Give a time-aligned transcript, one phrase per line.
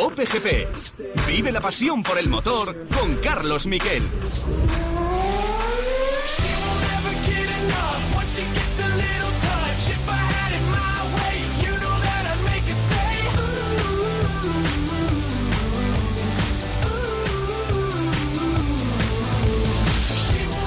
[0.00, 0.66] Cope GP.
[1.26, 4.02] Vive la pasión por el motor con Carlos Miquel.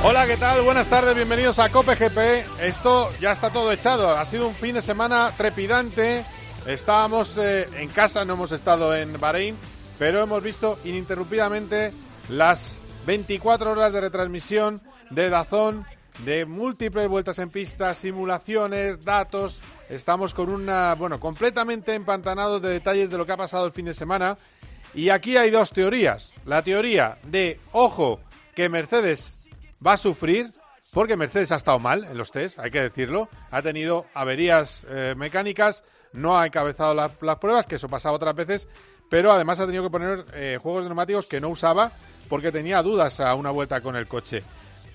[0.04, 0.62] Hola, ¿qué tal?
[0.62, 2.46] Buenas tardes, bienvenidos a Cope GP.
[2.62, 4.16] Esto ya está todo echado.
[4.16, 6.24] Ha sido un fin de semana trepidante.
[6.66, 9.58] Estábamos eh, en casa, no hemos estado en Bahrein,
[10.00, 11.92] pero hemos visto ininterrumpidamente
[12.30, 15.86] las 24 horas de retransmisión de Dazón,
[16.20, 19.60] de múltiples vueltas en pista, simulaciones, datos.
[19.90, 23.86] Estamos con una, bueno, completamente empantanados de detalles de lo que ha pasado el fin
[23.86, 24.38] de semana.
[24.94, 26.32] Y aquí hay dos teorías.
[26.46, 28.22] La teoría de, ojo,
[28.56, 29.48] que Mercedes
[29.86, 30.50] va a sufrir
[30.94, 33.28] porque Mercedes ha estado mal en los test, hay que decirlo.
[33.52, 38.68] Ha tenido averías eh, mecánicas, no ha encabezado las pruebas, que eso pasaba otras veces,
[39.10, 41.92] pero además ha tenido que poner eh, juegos de neumáticos que no usaba
[42.30, 44.44] porque tenía dudas a una vuelta con el coche.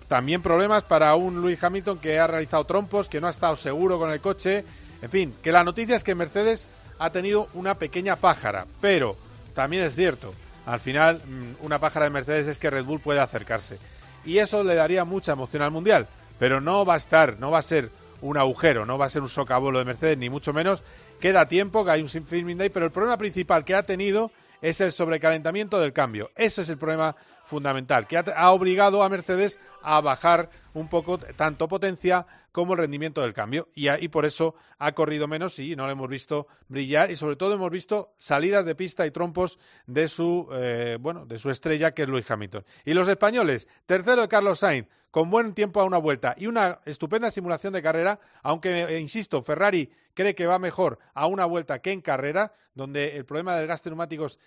[0.09, 3.99] También problemas para un Luis Hamilton que ha realizado trompos, que no ha estado seguro
[3.99, 4.65] con el coche.
[5.03, 6.67] En fin, que la noticia es que Mercedes
[6.99, 9.17] ha tenido una pequeña pájara, pero
[9.55, 10.35] también es cierto,
[10.67, 13.79] al final mm, una pájara de Mercedes es que Red Bull puede acercarse
[14.25, 16.07] y eso le daría mucha emoción al Mundial.
[16.39, 19.23] Pero no va a estar, no va a ser un agujero, no va a ser
[19.23, 20.83] un socavolo de Mercedes, ni mucho menos.
[21.21, 24.31] Queda tiempo, que hay un filming day, pero el problema principal que ha tenido
[24.61, 26.31] es el sobrecalentamiento del cambio.
[26.37, 27.17] Ese es el problema
[27.47, 33.21] fundamental, que ha, obligado a Mercedes a bajar un poco tanto potencia como el rendimiento
[33.23, 33.69] del cambio.
[33.75, 37.11] Y, y, por eso ha corrido menos y no lo hemos visto brillar.
[37.11, 41.39] Y sobre todo hemos visto salidas de pista y trompos de su, eh, bueno, de
[41.39, 42.65] su estrella, que es Luis Hamilton.
[42.85, 46.81] Y los españoles, tercero de Carlos Sainz, con buen tiempo a una vuelta y una
[46.85, 51.81] estupenda simulación de carrera, aunque, eh, insisto, Ferrari cree que va mejor a una vuelta
[51.81, 54.39] que en carrera, donde el problema del gasto de neumáticos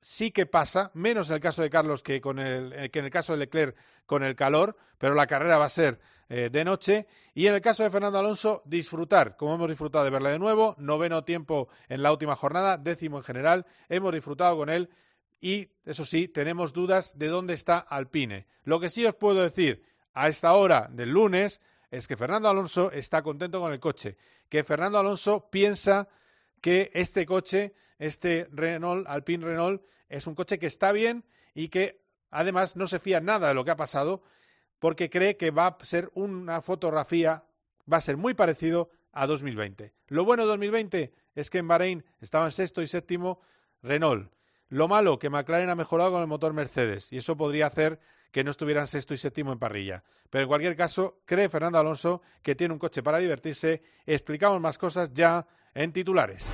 [0.00, 3.04] sí que pasa, menos en el caso de Carlos que, con el, eh, que en
[3.04, 6.64] el caso de Leclerc con el calor, pero la carrera va a ser eh, de
[6.64, 7.06] noche.
[7.34, 10.74] Y en el caso de Fernando Alonso, disfrutar, como hemos disfrutado de verle de nuevo,
[10.78, 14.88] noveno tiempo en la última jornada, décimo en general, hemos disfrutado con él
[15.42, 18.46] y, eso sí, tenemos dudas de dónde está Alpine.
[18.64, 19.82] Lo que sí os puedo decir
[20.14, 21.60] a esta hora del lunes
[21.90, 24.16] es que Fernando Alonso está contento con el coche,
[24.48, 26.08] que Fernando Alonso piensa
[26.62, 31.22] que este coche este Renault, Alpine Renault, es un coche que está bien
[31.54, 34.22] y que además no se fía nada de lo que ha pasado
[34.80, 37.44] porque cree que va a ser una fotografía,
[37.90, 39.92] va a ser muy parecido a 2020.
[40.08, 43.40] Lo bueno de 2020 es que en Bahrein estaban sexto y séptimo
[43.82, 44.32] Renault.
[44.68, 48.44] Lo malo, que McLaren ha mejorado con el motor Mercedes y eso podría hacer que
[48.44, 50.02] no estuvieran sexto y séptimo en parrilla.
[50.30, 53.82] Pero en cualquier caso, cree Fernando Alonso que tiene un coche para divertirse.
[54.06, 56.48] Explicamos más cosas ya en titulares.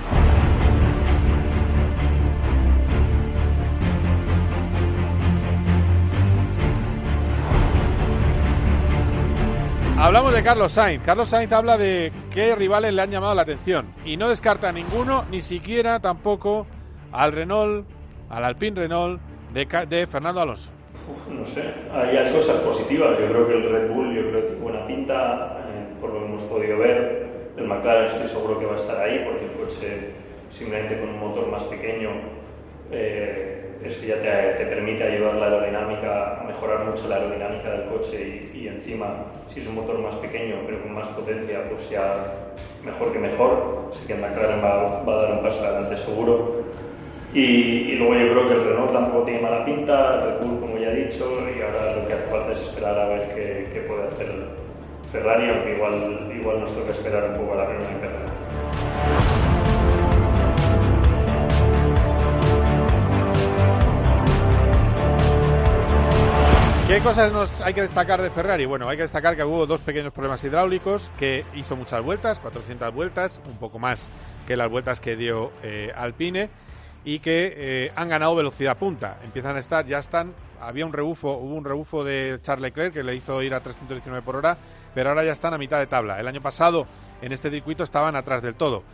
[9.99, 11.03] Hablamos de Carlos Sainz.
[11.03, 14.73] Carlos Sainz habla de qué rivales le han llamado la atención y no descarta a
[14.73, 16.67] ninguno, ni siquiera tampoco
[17.13, 17.87] al Renault,
[18.29, 19.21] al Alpine Renault
[19.55, 20.71] de, Fernando Alonso.
[21.31, 23.19] no sé, hay cosas positivas.
[23.19, 26.21] Yo creo que el Red Bull, yo creo que tiene buena pinta, eh, por lo
[26.21, 27.53] que hemos podido ver.
[27.57, 30.11] El McLaren estoy seguro que va a estar ahí porque el coche
[30.51, 32.11] simplemente con un motor más pequeño
[32.93, 38.69] eh, eso ya te, permite ayudar la aerodinámica, mejorar mucho la aerodinámica del coche y,
[38.69, 42.33] encima, si es un motor más pequeño pero con más potencia, pues ya
[42.85, 43.89] mejor que mejor.
[43.91, 46.65] Así que McLaren va, a dar un paso adelante seguro.
[47.35, 50.91] Y, luego yo creo que el Renault tampoco tiene mala pinta, el Red como ya
[50.91, 54.29] he dicho, y ahora lo que hace falta es esperar a ver qué, puede hacer
[55.13, 58.36] Ferrari, aunque igual, igual nos toca esperar un poco a la en carrera.
[66.87, 68.65] ¿Qué cosas nos hay que destacar de Ferrari?
[68.65, 72.95] Bueno, hay que destacar que hubo dos pequeños problemas hidráulicos, que hizo muchas vueltas, 400
[72.95, 74.07] vueltas, un poco más
[74.47, 76.49] que las vueltas que dio eh, Alpine,
[77.05, 79.19] y que eh, han ganado velocidad punta.
[79.25, 83.03] Empiezan a estar, ya están, había un rebufo, hubo un rebufo de Charles Leclerc que
[83.03, 84.57] le hizo ir a 319 por hora,
[84.95, 86.21] pero ahora ya están a mitad de tabla.
[86.21, 86.87] El año pasado
[87.21, 88.85] en este circuito estaban atrás del todo.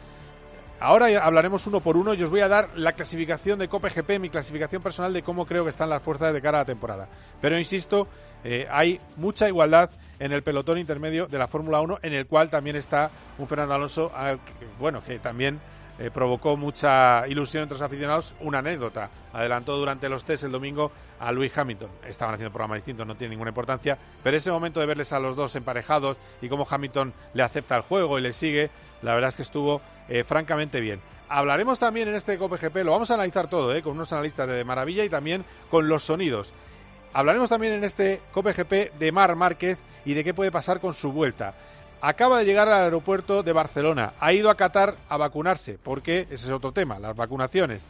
[0.83, 4.19] Ahora hablaremos uno por uno y os voy a dar la clasificación de Copa GP,
[4.19, 7.09] mi clasificación personal de cómo creo que están las fuerzas de cara a la temporada.
[7.41, 8.09] Pero insisto,
[8.43, 12.51] eh, hay mucha igualdad en el pelotón intermedio de la Fórmula 1, en el cual
[12.51, 14.11] también está un Fernando Alonso,
[14.81, 15.61] bueno, que también
[16.01, 18.35] eh, provocó mucha ilusión entre los aficionados.
[18.41, 20.91] Una anécdota, adelantó durante los test el domingo
[21.21, 21.91] a Luis Hamilton.
[22.09, 25.37] Estaban haciendo programas distintos, no tiene ninguna importancia, pero ese momento de verles a los
[25.37, 28.71] dos emparejados y cómo Hamilton le acepta el juego y le sigue,
[29.03, 31.01] la verdad es que estuvo eh, francamente bien.
[31.29, 33.83] Hablaremos también en este COPGP, lo vamos a analizar todo, ¿eh?
[33.83, 36.53] con unos analistas de maravilla y también con los sonidos.
[37.15, 41.13] Hablaremos también en este COPGP de Mar Márquez y de qué puede pasar con su
[41.13, 41.55] vuelta.
[42.01, 46.47] Acaba de llegar al aeropuerto de Barcelona, ha ido a Qatar a vacunarse, porque ese
[46.47, 47.83] es otro tema, las vacunaciones.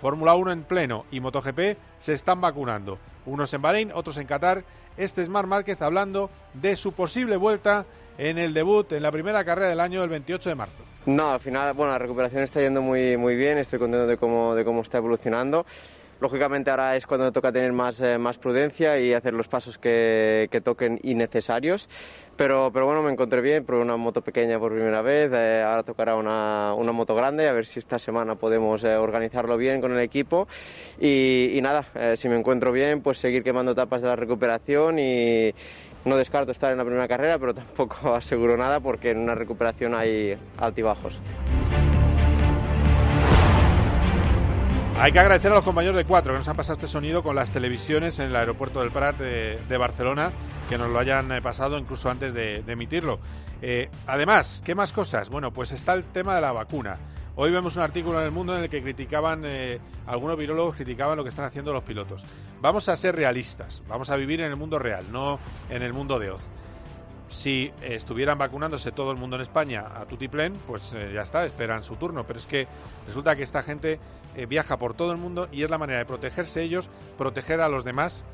[0.00, 2.98] Fórmula 1 en pleno y MotoGP se están vacunando.
[3.24, 4.62] Unos en Bahrein, otros en Qatar.
[4.96, 7.84] Este es Mar Márquez hablando de su posible vuelta
[8.18, 10.84] en el debut en la primera carrera del año, el 28 de marzo.
[11.06, 14.54] No, al final, bueno, la recuperación está yendo muy, muy bien, estoy contento de cómo,
[14.54, 15.64] de cómo está evolucionando.
[16.18, 20.48] Lógicamente ahora es cuando toca tener más, eh, más prudencia y hacer los pasos que,
[20.50, 21.88] que toquen innecesarios.
[22.36, 25.82] Pero, pero, bueno, me encontré bien, probé una moto pequeña por primera vez, eh, ahora
[25.82, 29.92] tocará una, una, moto grande, a ver si esta semana podemos eh, organizarlo bien con
[29.92, 30.46] el equipo.
[31.00, 34.98] Y, y nada, eh, si me encuentro bien, pues seguir quemando etapas de la recuperación
[34.98, 35.54] y
[36.06, 39.94] no descarto estar en la primera carrera, pero tampoco aseguro nada porque en una recuperación
[39.94, 41.20] hay altibajos.
[44.98, 47.36] Hay que agradecer a los compañeros de Cuatro que nos han pasado este sonido con
[47.36, 50.30] las televisiones en el aeropuerto del Prat de, de Barcelona,
[50.70, 53.18] que nos lo hayan eh, pasado incluso antes de, de emitirlo.
[53.60, 55.28] Eh, además, ¿qué más cosas?
[55.28, 56.96] Bueno, pues está el tema de la vacuna.
[57.38, 61.18] Hoy vemos un artículo en el mundo en el que criticaban, eh, algunos virólogos criticaban
[61.18, 62.24] lo que están haciendo los pilotos.
[62.62, 65.38] Vamos a ser realistas, vamos a vivir en el mundo real, no
[65.68, 66.42] en el mundo de Oz
[67.28, 71.82] si estuvieran vacunándose todo el mundo en España a tutiplén, pues eh, ya está, esperan
[71.82, 72.24] su turno.
[72.26, 72.66] Pero es que
[73.06, 73.98] resulta que esta gente
[74.34, 76.88] eh, viaja por todo el mundo y es la manera de protegerse ellos,
[77.18, 78.24] proteger a los demás.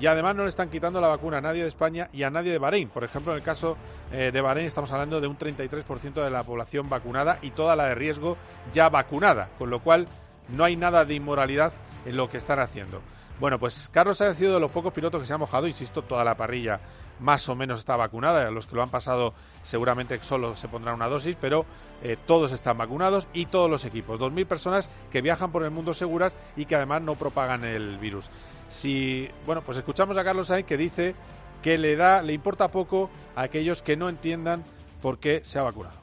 [0.00, 2.52] Y además no le están quitando la vacuna a nadie de España y a nadie
[2.52, 2.88] de Bahrein.
[2.88, 3.76] Por ejemplo, en el caso
[4.12, 7.86] eh, de Bahrein estamos hablando de un 33% de la población vacunada y toda la
[7.86, 8.36] de riesgo
[8.72, 9.48] ya vacunada.
[9.58, 10.06] Con lo cual
[10.48, 11.72] no hay nada de inmoralidad
[12.06, 13.02] en lo que están haciendo.
[13.40, 16.24] Bueno, pues Carlos ha sido de los pocos pilotos que se ha mojado, insisto, toda
[16.24, 16.80] la parrilla
[17.20, 18.50] más o menos está vacunada.
[18.50, 19.34] Los que lo han pasado
[19.64, 21.64] seguramente solo se pondrán una dosis, pero
[22.02, 24.20] eh, todos están vacunados y todos los equipos.
[24.20, 28.30] 2.000 personas que viajan por el mundo seguras y que además no propagan el virus.
[28.68, 31.14] Si, bueno, pues escuchamos a Carlos Sainz que dice
[31.62, 34.62] que le da, le importa poco a aquellos que no entiendan
[35.02, 35.96] por qué se ha vacunado.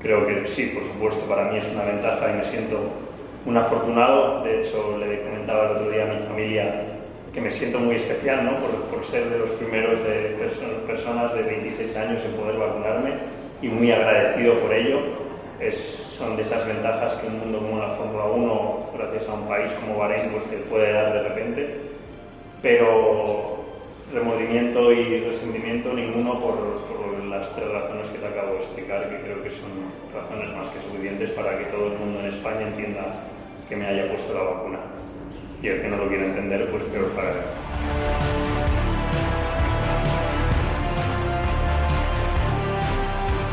[0.00, 2.78] Creo que sí, por supuesto, para mí es una ventaja y me siento
[3.44, 4.44] un afortunado.
[4.44, 6.82] De hecho, le comentaba el otro día a mi familia
[7.32, 8.56] que me siento muy especial ¿no?
[8.56, 13.12] por, ser de los primeros de perso personas de 26 años en poder vacunarme
[13.62, 14.98] y muy agradecido por ello.
[15.60, 19.46] Es, son de esas ventajas que un mundo como la Fórmula 1, gracias a un
[19.46, 21.89] país como Bahrein, pues te puede dar de repente.
[22.62, 23.64] Pero
[24.12, 29.20] remordimiento y resentimiento ninguno por, por, las tres razones que te acabo de explicar, que
[29.20, 29.70] creo que son
[30.12, 33.24] razones más que suficientes para que todo el mundo en España entienda
[33.68, 34.78] que me haya puesto la vacuna
[35.62, 37.36] y el que no lo quiere entender, pues peor para él.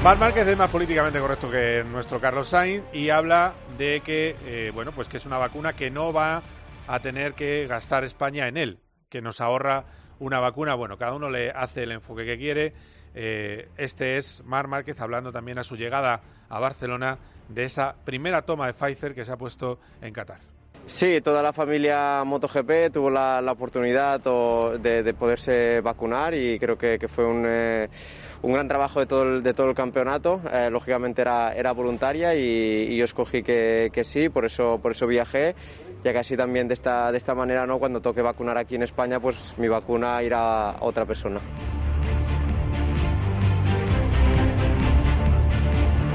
[0.03, 4.71] Mar Márquez es más políticamente correcto que nuestro Carlos Sainz y habla de que, eh,
[4.73, 6.41] bueno, pues que es una vacuna que no va
[6.87, 9.85] a tener que gastar España en él, que nos ahorra
[10.19, 10.75] una vacuna.
[10.75, 12.73] Bueno, cada uno le hace el enfoque que quiere.
[13.15, 17.17] Eh, este es Mar Márquez hablando también a su llegada a Barcelona
[17.49, 20.39] de esa primera toma de Pfizer que se ha puesto en Qatar.
[20.85, 24.21] Sí, toda la familia MotoGP tuvo la, oportunidad
[24.79, 27.89] de, de, poderse vacunar y creo que, fue un, eh,
[28.41, 30.39] un, gran trabajo de todo el, de todo el campeonato.
[30.49, 34.93] Eh, lógicamente era, era voluntaria y, y, yo escogí que, que sí, por eso, por
[34.93, 35.55] eso viajé
[36.03, 37.79] ya que así también de esta, de esta manera, ¿no?
[37.79, 41.39] cuando toque vacunar aquí en España, pues mi vacuna irá a otra persona.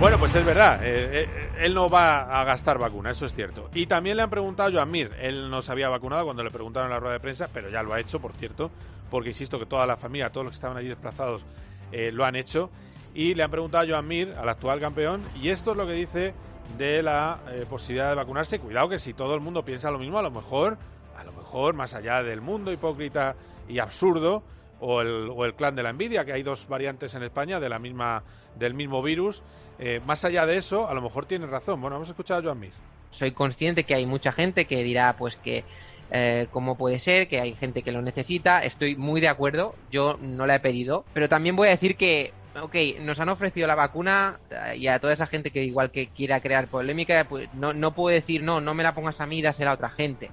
[0.03, 3.71] Bueno, pues es verdad, eh, eh, él no va a gastar vacuna, eso es cierto.
[3.73, 6.51] Y también le han preguntado a Joan Mir, él no se había vacunado cuando le
[6.51, 8.73] preguntaron en la rueda de prensa, pero ya lo ha hecho, por cierto,
[9.13, 11.45] porque insisto que toda la familia, todos los que estaban allí desplazados,
[11.93, 12.69] eh, lo han hecho.
[13.15, 15.93] Y le han preguntado a Joan Mir, al actual campeón, y esto es lo que
[15.93, 16.35] dice
[16.79, 18.59] de la eh, posibilidad de vacunarse.
[18.59, 20.79] Cuidado que si todo el mundo piensa lo mismo, a lo mejor,
[21.17, 23.37] a lo mejor, más allá del mundo hipócrita
[23.69, 24.43] y absurdo,
[24.81, 27.69] o el, o el, clan de la envidia, que hay dos variantes en España de
[27.69, 28.25] la misma,
[28.59, 29.43] del mismo virus.
[29.79, 31.81] Eh, más allá de eso, a lo mejor tiene razón.
[31.81, 32.73] Bueno, vamos a escuchar a Joan Mir.
[33.11, 35.65] Soy consciente que hay mucha gente que dirá, pues que
[36.11, 38.65] eh, cómo puede ser, que hay gente que lo necesita.
[38.65, 39.75] Estoy muy de acuerdo.
[39.91, 43.67] Yo no la he pedido, pero también voy a decir que ok, nos han ofrecido
[43.67, 44.39] la vacuna
[44.77, 48.15] y a toda esa gente que igual que quiera crear polémica, pues no, no puedo
[48.15, 50.31] decir, no, no me la pongas a mí, dásela a otra gente.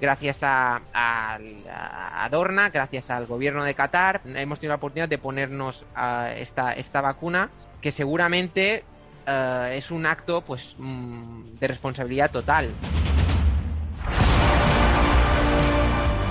[0.00, 1.38] Gracias a, a,
[2.14, 6.72] a, Dorna, gracias al gobierno de Qatar, hemos tenido la oportunidad de ponernos a esta,
[6.72, 8.84] esta vacuna que seguramente
[9.26, 12.70] uh, es un acto pues de responsabilidad total.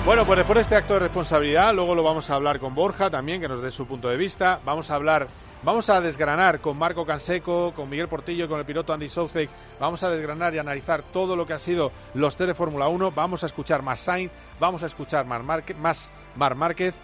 [0.06, 3.10] Bueno, pues después de este acto de responsabilidad, luego lo vamos a hablar con Borja
[3.10, 4.60] también, que nos dé su punto de vista.
[4.64, 5.26] Vamos a hablar
[5.62, 9.50] Vamos a desgranar con Marco Canseco, con Miguel Portillo, con el piloto Andy Soucek.
[9.80, 13.10] Vamos a desgranar y analizar todo lo que ha sido los test de Fórmula 1.
[13.10, 16.94] Vamos a escuchar más Sainz, vamos a escuchar más Mar Márquez.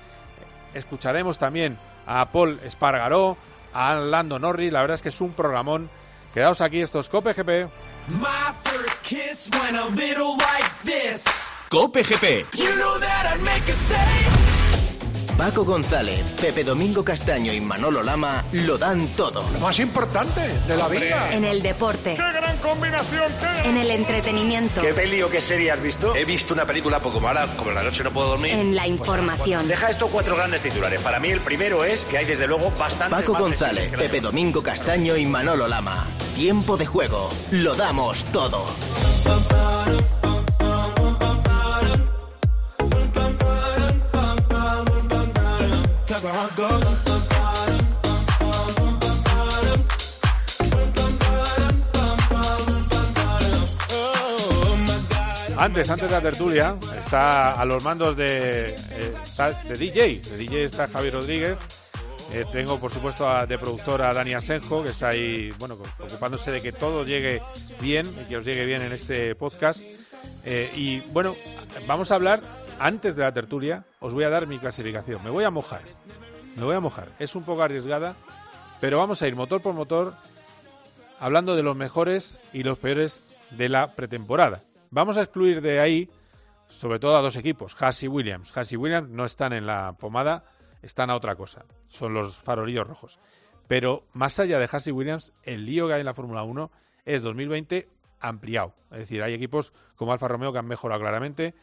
[0.75, 3.37] Escucharemos también a Paul Espargaró,
[3.75, 4.71] a Lando Norris.
[4.71, 5.91] La verdad es que es un programón.
[6.33, 7.69] Quedaos aquí estos Cope GP.
[11.73, 12.49] Cope GP.
[15.39, 19.43] Paco González, Pepe Domingo Castaño y Manolo Lama lo dan todo.
[19.55, 21.33] Lo más importante de la vida.
[21.33, 22.15] En el deporte.
[22.15, 23.33] ¡Qué gran combinación!
[23.65, 24.83] En el entretenimiento.
[24.83, 26.15] ¿Qué peli o qué serie has visto?
[26.15, 28.53] He visto una película poco mala, como la noche no puedo dormir.
[28.53, 29.67] En la información.
[29.67, 31.01] Deja estos cuatro grandes titulares.
[31.01, 33.17] Para mí el primero es que hay desde luego bastante...
[33.17, 36.07] Paco González, Pepe Domingo Castaño y Manolo Lama.
[36.37, 37.31] Tiempo de juego.
[37.51, 38.67] Lo damos todo.
[55.57, 59.15] Antes, antes de la tertulia, está a los mandos de, eh,
[59.69, 60.21] de DJ.
[60.21, 61.59] De DJ está Javier Rodríguez.
[62.33, 66.63] Eh, tengo, por supuesto, de productora a Dani Asenjo, que está ahí, bueno, ocupándose de
[66.63, 67.43] que todo llegue
[67.81, 69.83] bien y que os llegue bien en este podcast.
[70.45, 71.37] Eh, y bueno,
[71.87, 72.43] vamos a hablar,
[72.79, 75.23] antes de la tertulia, os voy a dar mi clasificación.
[75.23, 75.83] Me voy a mojar.
[76.57, 77.09] Me voy a mojar.
[77.19, 78.15] Es un poco arriesgada,
[78.81, 80.15] pero vamos a ir motor por motor
[81.19, 84.61] hablando de los mejores y los peores de la pretemporada.
[84.91, 86.11] Vamos a excluir de ahí,
[86.69, 88.55] sobre todo a dos equipos, Haas y Williams.
[88.57, 90.45] Haas y Williams no están en la pomada,
[90.83, 91.65] están a otra cosa.
[91.89, 93.19] Son los farolillos rojos.
[93.69, 96.71] Pero más allá de Haas y Williams, el lío que hay en la Fórmula 1
[97.05, 97.89] es 2020
[98.21, 98.75] ampliado.
[98.91, 101.55] Es decir, hay equipos como Alfa Romeo que han mejorado claramente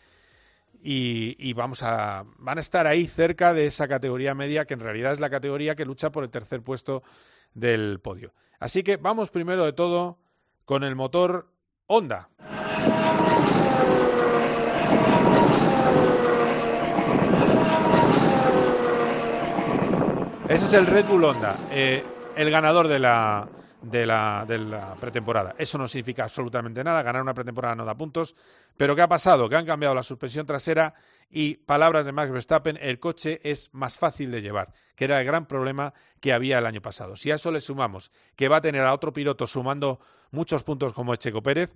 [0.81, 5.13] y, vamos a van a estar ahí cerca de esa categoría media que en realidad
[5.13, 7.03] es la categoría que lucha por el tercer puesto
[7.53, 8.33] del podio.
[8.59, 10.19] Así que vamos primero de todo
[10.65, 11.51] con el motor
[11.87, 12.29] Honda.
[20.47, 22.03] Ese es el Red Bull Honda, eh,
[22.35, 23.47] el ganador de la,
[23.81, 25.55] de la, de la pretemporada.
[25.57, 28.35] Eso no significa absolutamente nada, ganar una pretemporada no da puntos.
[28.77, 29.49] Pero ¿qué ha pasado?
[29.49, 30.93] Que han cambiado la suspensión trasera
[31.29, 35.25] y, palabras de Max Verstappen, el coche es más fácil de llevar, que era el
[35.25, 37.15] gran problema que había el año pasado.
[37.15, 39.99] Si a eso le sumamos que va a tener a otro piloto sumando
[40.31, 41.75] muchos puntos como Checo Pérez,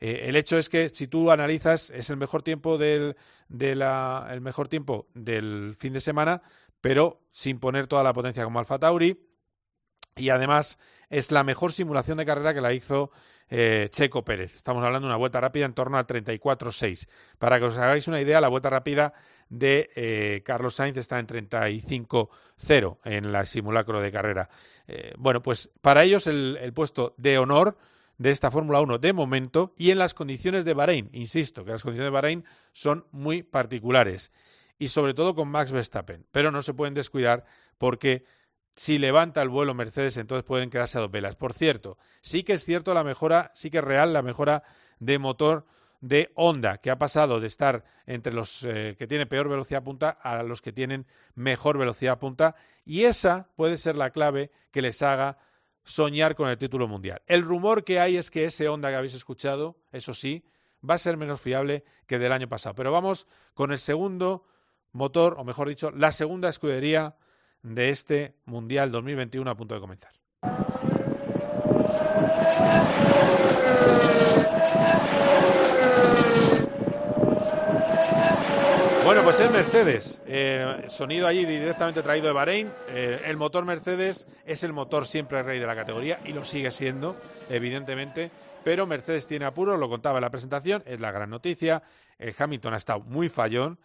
[0.00, 3.16] eh, el hecho es que si tú analizas es el mejor tiempo del
[3.48, 6.42] de la, el mejor tiempo del fin de semana,
[6.80, 9.18] pero sin poner toda la potencia como Alfa Tauri
[10.16, 10.78] y además
[11.10, 13.10] es la mejor simulación de carrera que la hizo
[13.50, 14.54] eh, Checo Pérez.
[14.54, 17.08] Estamos hablando de una vuelta rápida en torno a 34.6.
[17.38, 19.12] Para que os hagáis una idea, la vuelta rápida
[19.48, 24.48] de eh, Carlos Sainz está en 35.0 en la simulacro de carrera.
[24.86, 27.76] Eh, bueno, pues para ellos el, el puesto de honor
[28.16, 31.10] de esta Fórmula 1 de momento y en las condiciones de Bahrein.
[31.12, 34.30] Insisto que las condiciones de Bahrein son muy particulares
[34.78, 37.44] y sobre todo con Max Verstappen, pero no se pueden descuidar
[37.78, 38.24] porque
[38.74, 41.36] si levanta el vuelo Mercedes, entonces pueden quedarse a dos velas.
[41.36, 44.62] Por cierto, sí que es cierto la mejora, sí que es real la mejora
[44.98, 45.66] de motor
[46.00, 50.10] de Honda, que ha pasado de estar entre los eh, que tienen peor velocidad punta
[50.10, 55.02] a los que tienen mejor velocidad punta, y esa puede ser la clave que les
[55.02, 55.38] haga
[55.84, 57.20] soñar con el título mundial.
[57.26, 60.44] El rumor que hay es que ese Honda que habéis escuchado, eso sí,
[60.88, 62.74] va a ser menos fiable que del año pasado.
[62.74, 64.46] Pero vamos con el segundo
[64.92, 67.16] motor, o mejor dicho, la segunda escudería
[67.62, 70.12] de este Mundial 2021 a punto de comenzar.
[79.10, 80.22] Bueno, pues es Mercedes.
[80.26, 82.70] Eh, sonido allí directamente traído de Bahrein.
[82.90, 86.70] Eh, el motor Mercedes es el motor siempre rey de la categoría y lo sigue
[86.70, 87.16] siendo,
[87.48, 88.30] evidentemente.
[88.62, 91.82] Pero Mercedes tiene apuro, lo contaba en la presentación, es la gran noticia.
[92.20, 93.80] Eh, Hamilton ha estado muy fallón.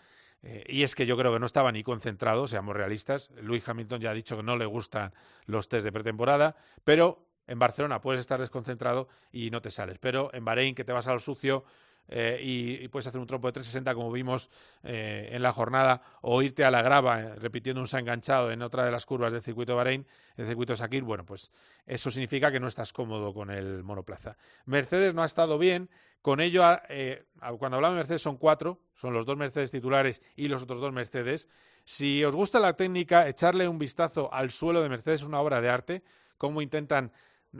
[0.46, 3.32] Eh, y es que yo creo que no estaba ni concentrado, seamos realistas.
[3.42, 5.12] Luis Hamilton ya ha dicho que no le gustan
[5.48, 9.98] los test de pretemporada, pero en Barcelona puedes estar desconcentrado y no te sales.
[10.00, 11.66] Pero en Bahrein, que te vas a lo sucio
[12.07, 14.50] eh, y, puedes hacer un trompo de 360, como vimos
[14.83, 18.91] eh, en la jornada, o irte a la grava repitiendo un enganchado en otra de
[18.91, 20.05] las curvas del circuito Bahrein,
[20.38, 21.51] el circuito Sakir, bueno, pues
[21.85, 24.38] eso significa que no estás cómodo con el monoplaza.
[24.65, 25.89] Mercedes no ha estado bien
[26.25, 27.24] con ello, eh,
[27.59, 30.91] cuando hablamos de Mercedes son cuatro, son los dos Mercedes titulares y los otros dos
[30.91, 31.47] Mercedes.
[31.83, 35.62] Si os gusta la técnica, echarle un vistazo al suelo de Mercedes es una obra
[35.62, 36.03] de arte,
[36.39, 37.12] cómo intentan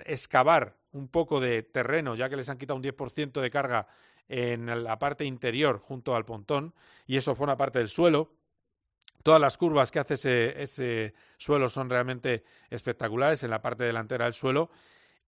[0.06, 3.88] excavar un poco de terreno, ya que les han quitado un 10% de carga
[4.28, 6.74] en la parte interior junto al pontón,
[7.06, 8.34] y eso fue una parte del suelo.
[9.24, 14.34] Todas las curvas que hace ese, suelo son realmente espectaculares en la parte delantera del
[14.34, 14.70] suelo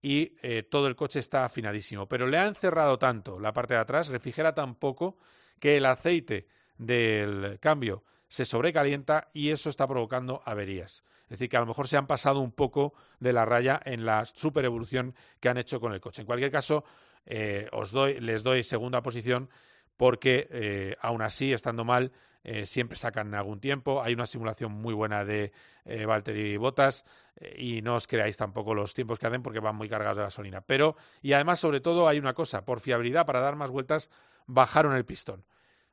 [0.01, 2.07] y eh, todo el coche está afinadísimo.
[2.07, 5.17] Pero le han cerrado tanto la parte de atrás, refrigera tan poco,
[5.59, 11.03] que el aceite del cambio se sobrecalienta y eso está provocando averías.
[11.23, 14.05] Es decir, que a lo mejor se han pasado un poco de la raya en
[14.05, 16.21] la super evolución que han hecho con el coche.
[16.21, 16.83] En cualquier caso,
[17.27, 19.49] eh, os doy, les doy segunda posición
[19.97, 22.11] porque eh, aún así, estando mal,
[22.43, 24.01] eh, siempre sacan algún tiempo.
[24.01, 25.51] Hay una simulación muy buena de
[25.83, 27.03] eh, Valtteri Bottas
[27.35, 30.23] eh, y no os creáis tampoco los tiempos que hacen porque van muy cargados de
[30.23, 30.61] gasolina.
[30.61, 34.09] Pero, y además, sobre todo, hay una cosa, por fiabilidad, para dar más vueltas,
[34.45, 35.43] bajaron el pistón.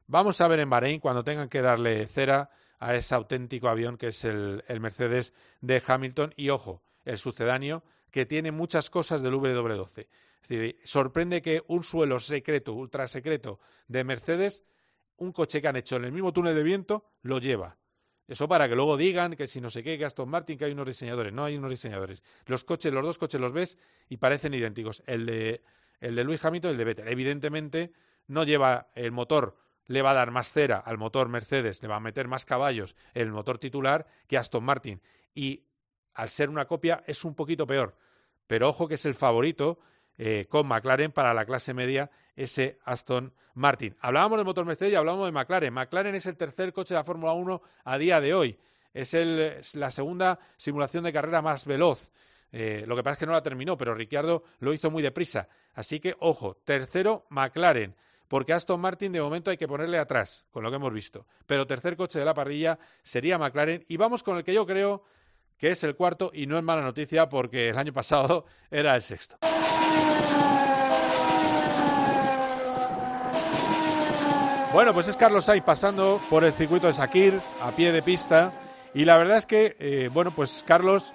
[0.06, 4.08] Vamos a ver en Bahrein cuando tengan que darle cera a ese auténtico avión que
[4.08, 7.82] es el, el Mercedes de Hamilton y, ojo, el sucedáneo
[8.14, 10.06] que tiene muchas cosas del W12.
[10.40, 14.62] Es decir, sorprende que un suelo secreto, ultra secreto de Mercedes
[15.16, 17.76] un coche que han hecho en el mismo túnel de viento lo lleva.
[18.28, 20.71] Eso para que luego digan que si no sé qué, que Aston Martin, que hay
[20.71, 21.33] unos diseñadores.
[21.33, 22.23] No hay unos diseñadores.
[22.47, 23.78] Los coches, los dos coches los ves
[24.09, 25.02] y parecen idénticos.
[25.06, 25.64] El de,
[25.99, 27.09] el de Luis Hamilton y el de Vettel.
[27.09, 27.92] Evidentemente
[28.28, 29.56] no lleva el motor,
[29.87, 32.94] le va a dar más cera al motor Mercedes, le va a meter más caballos
[33.12, 35.02] el motor titular que Aston Martin.
[35.35, 35.64] Y
[36.14, 37.97] al ser una copia es un poquito peor.
[38.46, 39.78] Pero ojo que es el favorito
[40.18, 43.96] eh, con McLaren para la clase media ese Aston Martin.
[44.00, 45.72] Hablábamos del motor Mercedes y hablábamos de McLaren.
[45.72, 48.58] McLaren es el tercer coche de la Fórmula 1 a día de hoy.
[48.92, 49.14] Es,
[49.74, 52.10] la segunda simulación de carrera más veloz.
[52.52, 55.48] Eh, lo que pasa es que no la terminó, pero Ricciardo lo hizo muy deprisa.
[55.74, 57.96] Así que, ojo, tercero McLaren,
[58.28, 61.26] porque Aston Martin de momento hay que ponerle atrás, con lo que hemos visto.
[61.46, 63.84] Pero tercer coche de la parrilla sería McLaren.
[63.88, 65.02] Y vamos con el que yo creo
[65.58, 69.02] que es el cuarto y no es mala noticia porque el año pasado era el
[69.02, 69.38] sexto.
[74.75, 78.52] Bueno, pues es Carlos Sainz pasando por el circuito de Sakir a pie de pista
[78.92, 81.12] y la verdad es que, eh, bueno, pues Carlos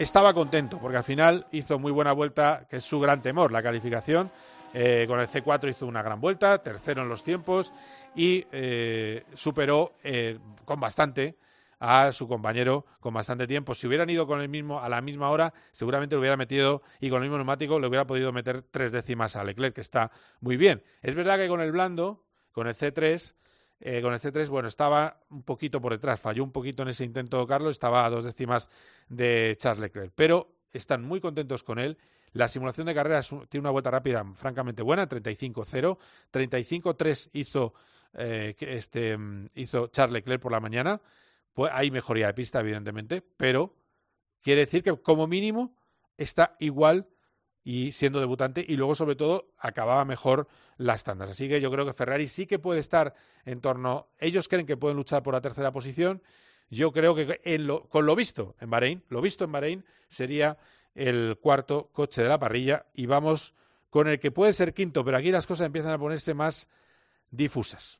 [0.00, 3.62] estaba contento porque al final hizo muy buena vuelta, que es su gran temor, la
[3.62, 4.32] calificación.
[4.74, 7.72] Eh, con el C4 hizo una gran vuelta, tercero en los tiempos
[8.16, 9.94] y eh, superó
[10.64, 11.36] con bastante
[11.80, 13.74] a su compañero con bastante tiempo.
[13.74, 17.10] Si hubieran ido con el mismo a la misma hora, seguramente lo hubiera metido y
[17.10, 20.10] con el mismo neumático le hubiera podido meter tres décimas a Leclerc, que está
[20.40, 20.82] muy bien.
[21.02, 23.34] Es verdad que con el blando, con el C3,
[23.80, 27.04] eh, con el C3, bueno, estaba un poquito por detrás, falló un poquito en ese
[27.04, 28.68] intento Carlos, estaba a dos décimas
[29.08, 31.96] de Charles Leclerc, pero están muy contentos con él.
[32.32, 35.96] La simulación de carreras tiene una vuelta rápida francamente buena, 35-0.
[36.30, 37.72] 35-3 hizo,
[38.14, 39.16] eh, este,
[39.54, 41.00] hizo Charles Leclerc por la mañana.
[41.58, 43.74] Pues hay mejoría de pista, evidentemente, pero
[44.42, 45.74] quiere decir que como mínimo
[46.16, 47.08] está igual
[47.64, 51.30] y siendo debutante y luego sobre todo acababa mejor las tandas.
[51.30, 53.12] Así que yo creo que Ferrari sí que puede estar
[53.44, 56.22] en torno, ellos creen que pueden luchar por la tercera posición.
[56.70, 60.58] Yo creo que en lo, con lo visto en Bahrein, lo visto en Bahrein sería
[60.94, 63.52] el cuarto coche de la parrilla y vamos
[63.90, 66.68] con el que puede ser quinto, pero aquí las cosas empiezan a ponerse más
[67.32, 67.98] difusas.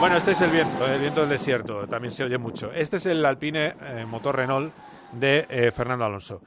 [0.00, 2.70] Bueno, este es el viento, el viento del desierto, también se oye mucho.
[2.72, 4.72] Este es el Alpine eh, motor Renault
[5.10, 6.40] de eh, Fernando Alonso.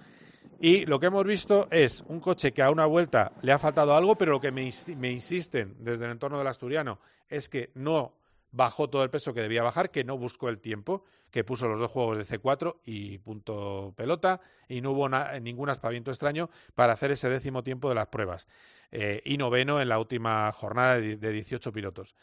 [0.58, 3.94] Y lo que hemos visto es un coche que a una vuelta le ha faltado
[3.94, 8.14] algo, pero lo que me, insisten desde el entorno del asturiano es que no
[8.54, 11.78] bajó todo el peso que debía bajar, que no buscó el tiempo, que puso los
[11.78, 15.10] dos juegos de C4 y punto pelota, y no hubo
[15.42, 18.48] ningún aspaviento extraño para hacer ese décimo tiempo de las pruebas.
[18.92, 22.16] Eh, y noveno en la última jornada de, de 18 pilotos.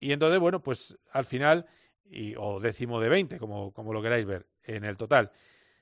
[0.00, 1.66] Y entonces, bueno, pues al final,
[2.10, 5.30] y, o décimo de 20, como, como lo queráis ver, en el total.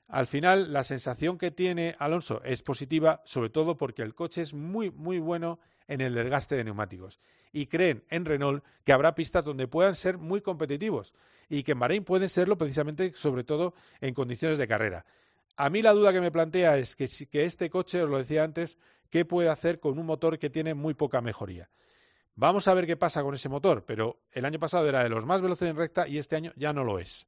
[0.07, 4.53] Al final, la sensación que tiene Alonso es positiva, sobre todo porque el coche es
[4.53, 7.19] muy, muy bueno en el desgaste de neumáticos.
[7.51, 11.13] Y creen en Renault que habrá pistas donde puedan ser muy competitivos
[11.49, 15.05] y que en Bahrein pueden serlo precisamente, sobre todo, en condiciones de carrera.
[15.57, 18.43] A mí la duda que me plantea es que, que este coche, os lo decía
[18.43, 18.77] antes,
[19.09, 21.69] ¿qué puede hacer con un motor que tiene muy poca mejoría?
[22.39, 25.25] Vamos a ver qué pasa con ese motor, pero el año pasado era de los
[25.25, 27.25] más veloces en recta y este año ya no lo es.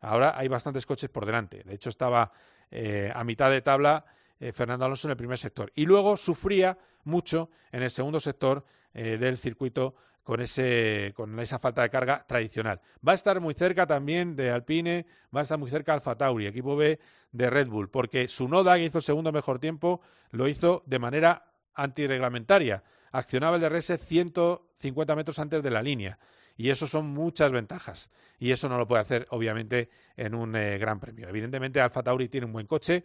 [0.00, 1.64] Ahora hay bastantes coches por delante.
[1.64, 2.30] De hecho, estaba
[2.70, 4.04] eh, a mitad de tabla
[4.38, 5.72] eh, Fernando Alonso en el primer sector.
[5.74, 11.58] Y luego sufría mucho en el segundo sector eh, del circuito con, ese, con esa
[11.58, 12.80] falta de carga tradicional.
[13.06, 16.46] Va a estar muy cerca también de Alpine, va a estar muy cerca Alfa Tauri,
[16.46, 17.00] equipo B
[17.32, 21.00] de Red Bull, porque su Noda, que hizo el segundo mejor tiempo, lo hizo de
[21.00, 26.18] manera antirreglamentaria accionaba el DRS 150 metros antes de la línea.
[26.56, 28.10] Y eso son muchas ventajas.
[28.38, 31.28] Y eso no lo puede hacer, obviamente, en un eh, gran premio.
[31.28, 33.04] Evidentemente, Alfa Tauri tiene un buen coche,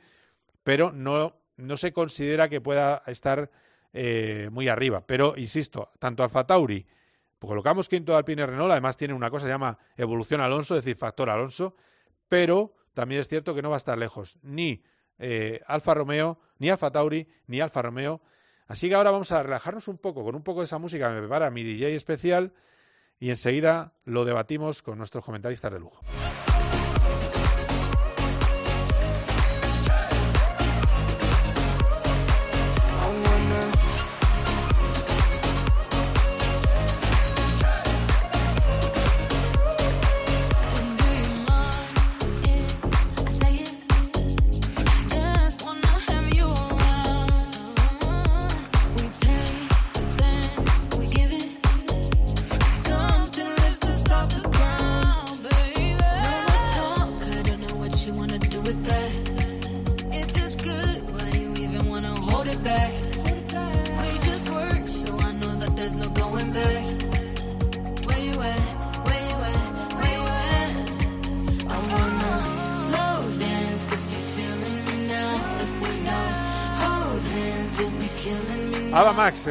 [0.63, 3.50] pero no, no se considera que pueda estar
[3.93, 5.06] eh, muy arriba.
[5.06, 6.86] Pero, insisto, tanto Alfa Tauri,
[7.39, 10.98] colocamos quinto Alpine Renault, además tiene una cosa que se llama evolución Alonso, es decir,
[10.98, 11.76] factor Alonso,
[12.28, 14.84] pero también es cierto que no va a estar lejos ni
[15.20, 18.22] eh, Alfa Romeo, ni Alfa Tauri, ni Alfa Romeo.
[18.67, 21.15] Así que ahora vamos a relajarnos un poco con un poco de esa música que
[21.15, 22.53] me prepara mi DJ especial
[23.19, 26.01] y enseguida lo debatimos con nuestros comentaristas de lujo.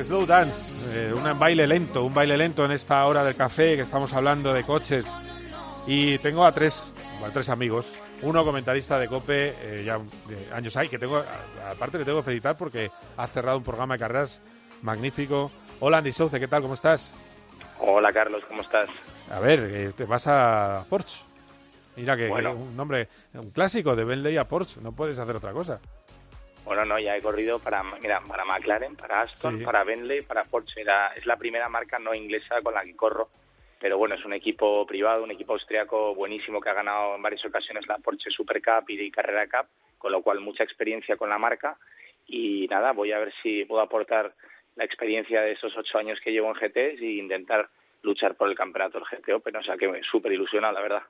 [0.04, 3.82] Slow Dance, eh, un baile lento, un baile lento en esta hora del café que
[3.82, 5.06] estamos hablando de coches.
[5.86, 6.92] Y tengo a tres,
[7.24, 11.22] a tres amigos, uno comentarista de COPE, eh, ya de años hay, que tengo,
[11.70, 14.42] aparte le tengo que felicitar porque ha cerrado un programa de carreras
[14.82, 15.50] magnífico.
[15.80, 16.62] Hola Andy Souce, ¿qué tal?
[16.62, 17.14] ¿Cómo estás?
[17.80, 18.86] Hola Carlos, ¿cómo estás?
[19.30, 21.18] A ver, eh, te vas a Porsche.
[21.96, 25.80] Mira que, un nombre, un clásico de Bentley a Porsche, no puedes hacer otra cosa.
[26.66, 30.82] Bueno, no, ya he corrido para, mira, para McLaren, para Aston, para Bentley, para Porsche.
[31.14, 33.28] es la primera marca no inglesa con la que corro.
[33.80, 37.44] Pero bueno, es un equipo privado, un equipo austriaco buenísimo que ha ganado en varias
[37.44, 41.38] ocasiones la Porsche Super Cup y Carrera Cup, con lo cual mucha experiencia con la
[41.38, 41.78] marca.
[42.26, 44.34] Y nada, voy a ver si puedo aportar
[44.74, 47.68] la experiencia de esos ocho años que llevo en GT y intentar
[48.02, 49.54] luchar por el campeonato del GT Open.
[49.54, 51.02] O sea que súper ilusionado, la verdad.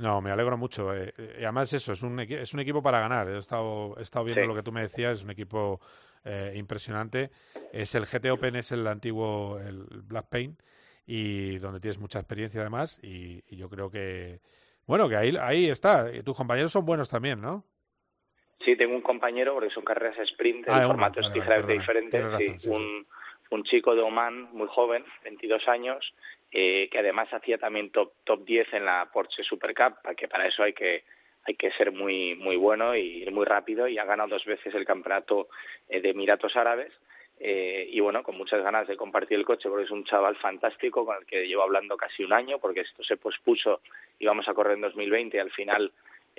[0.00, 0.94] No, me alegro mucho.
[0.94, 3.28] Eh, eh, y además eso, es un, es un equipo para ganar.
[3.28, 5.78] He estado, he estado viendo lo que tú me decías, es un equipo
[6.24, 7.30] eh, impresionante.
[7.70, 10.58] Es el GT Open, es el antiguo el Black Paint,
[11.06, 12.98] y donde tienes mucha experiencia además.
[13.02, 14.40] Y, yo creo que,
[14.86, 16.10] bueno, que ahí, ahí está.
[16.22, 17.64] tus compañeros son buenos también, ¿no?
[18.64, 22.58] Sí, tengo un compañero, porque son carreras sprint, el ah, formato es ligeramente diferente.
[22.58, 23.06] sí, un,
[23.50, 26.14] un chico de Oman, muy joven, 22 años,
[26.52, 30.46] eh, que además hacía también top top 10 en la Porsche Super Cup, que para
[30.46, 31.04] eso hay que
[31.44, 34.74] hay que ser muy muy bueno y ir muy rápido y ha ganado dos veces
[34.74, 35.48] el campeonato
[35.88, 36.92] eh, de Emiratos Árabes
[37.38, 41.06] eh, y bueno con muchas ganas de compartir el coche porque es un chaval fantástico
[41.06, 43.80] con el que llevo hablando casi un año porque esto se pospuso
[44.18, 45.92] íbamos a correr en 2020 y al final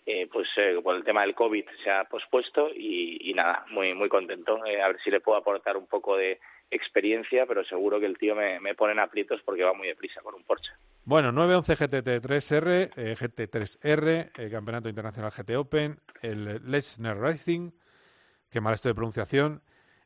[0.05, 3.93] eh, pues eh, por el tema del COVID se ha pospuesto y, y nada, muy
[3.93, 4.65] muy contento.
[4.65, 6.39] Eh, a ver si le puedo aportar un poco de
[6.71, 10.21] experiencia, pero seguro que el tío me, me pone en aprietos porque va muy deprisa
[10.21, 10.71] con un Porsche.
[11.03, 17.71] Bueno, 911 GT3R, eh, GT3R, el Campeonato Internacional GT Open, el Lesnar Racing,
[18.49, 19.61] que mal estoy de pronunciación,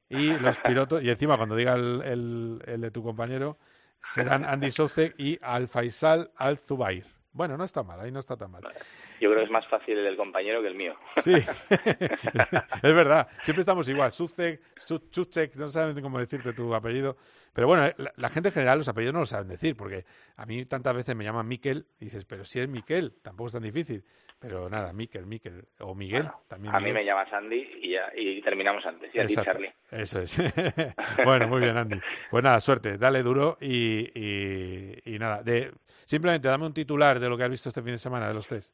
[0.10, 3.58] y los pilotos, y encima cuando diga el, el, de tu compañero,
[4.14, 7.15] serán Andy Soucek y Al Faisal Al Zubair.
[7.36, 8.64] Bueno, no está mal, ahí no está tan mal.
[9.20, 10.96] Yo creo que es más fácil el del compañero que el mío.
[11.22, 11.34] Sí,
[12.82, 13.28] es verdad.
[13.44, 14.10] Siempre estamos igual.
[14.14, 14.62] Sucek,
[15.12, 17.18] Chuchek, no saben cómo decirte tu apellido.
[17.52, 20.06] Pero bueno, la, gente en general los apellidos no lo saben decir, porque
[20.38, 23.54] a mí tantas veces me llaman Miquel y dices, pero si es Miquel, tampoco es
[23.54, 24.06] tan difícil.
[24.40, 25.64] Pero nada, Miquel, Miquel.
[25.80, 26.76] O Miguel, también.
[26.76, 29.14] A mí me llamas Andy y, ya, y terminamos antes.
[29.16, 29.74] Y a ti, Charlie.
[29.90, 30.38] Eso es.
[31.26, 32.00] bueno, muy bien, Andy.
[32.30, 32.98] Pues nada, suerte.
[32.98, 35.42] Dale duro y, y, y nada.
[35.42, 35.72] De,
[36.06, 38.48] Simplemente dame un titular de lo que has visto este fin de semana de los
[38.48, 38.74] test.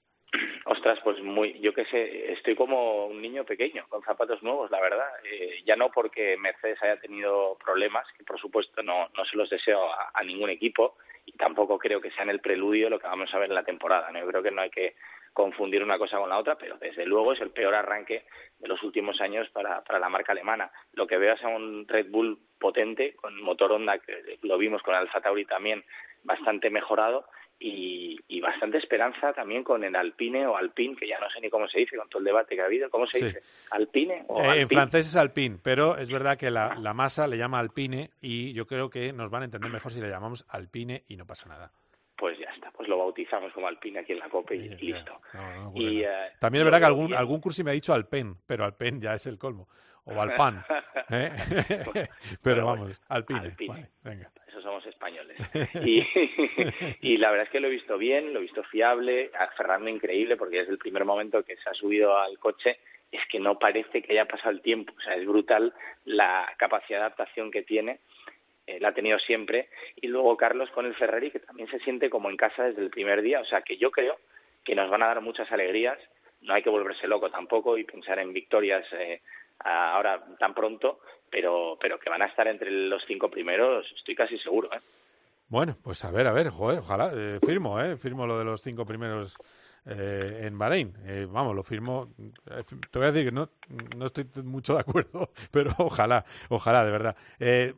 [0.65, 4.81] Ostras, pues muy, yo qué sé, estoy como un niño pequeño, con zapatos nuevos, la
[4.81, 5.07] verdad.
[5.23, 9.49] Eh, ya no porque Mercedes haya tenido problemas, que por supuesto no, no se los
[9.49, 9.81] deseo
[10.13, 13.39] a, ningún equipo, y tampoco creo que sea en el preludio lo que vamos a
[13.39, 14.11] ver en la temporada.
[14.11, 14.19] ¿no?
[14.19, 14.95] Yo creo que no hay que
[15.33, 18.25] confundir una cosa con la otra, pero desde luego es el peor arranque
[18.59, 20.71] de los últimos años para, para la marca alemana.
[20.93, 24.81] Lo que veo es a un Red Bull potente, con motor Honda, que lo vimos
[24.83, 25.83] con Alfa Tauri también,
[26.23, 27.25] bastante mejorado
[27.59, 31.67] y, bastante esperanza también con el Alpine o Alpine, que ya no sé ni cómo
[31.67, 32.89] se dice con todo el debate que ha habido.
[32.89, 33.43] ¿Cómo se dice?
[33.69, 37.37] ¿Alpine o eh, En francés es Alpine, pero es verdad que la, la, masa le
[37.37, 41.03] llama Alpine y yo creo que nos van a entender mejor si le llamamos Alpine
[41.07, 41.71] y no pasa nada.
[42.21, 45.19] Pues ya está, pues lo bautizamos como Alpine aquí en la COPE y, listo.
[45.73, 49.01] y, eh, También es verdad que algún, algún curso me ha dicho Alpen, pero Alpen
[49.01, 49.67] ya es el colmo.
[50.03, 50.63] O Alpan.
[51.09, 51.31] ¿eh?
[52.43, 53.55] pero vamos, Alpine.
[54.03, 54.31] venga
[54.61, 55.37] somos españoles.
[55.83, 56.05] Y,
[57.01, 59.89] y, la verdad es que lo he visto bien, lo he visto fiable, a Fernando
[59.89, 62.77] increíble, porque es el primer momento que se ha subido al coche
[63.11, 64.93] es que no parece que haya pasado el tiempo.
[64.97, 65.73] O sea, es brutal
[66.05, 67.99] la capacidad de adaptación que tiene.
[68.67, 69.69] Eh, la ha tenido siempre.
[69.95, 72.89] Y luego Carlos con el Ferrari, que también se siente como en casa desde el
[72.89, 73.39] primer día.
[73.41, 74.17] O sea, que yo creo
[74.63, 75.97] que nos van a dar muchas alegrías.
[76.41, 79.21] No hay que volverse loco tampoco y pensar en victorias eh,
[79.63, 84.37] ahora tan pronto, pero, pero que van a estar entre los cinco primeros, estoy casi
[84.39, 84.69] seguro.
[84.73, 84.79] ¿eh?
[85.49, 87.97] Bueno, pues a ver, a ver, joder, ojalá, eh, firmo, ¿eh?
[87.97, 89.37] Firmo lo de los cinco primeros
[89.85, 90.93] eh, en Bahrein.
[91.05, 92.13] Eh, vamos, lo firmo.
[92.19, 93.49] Eh, te voy a decir que no,
[93.97, 97.15] no estoy mucho de acuerdo, pero ojalá, ojalá, de verdad.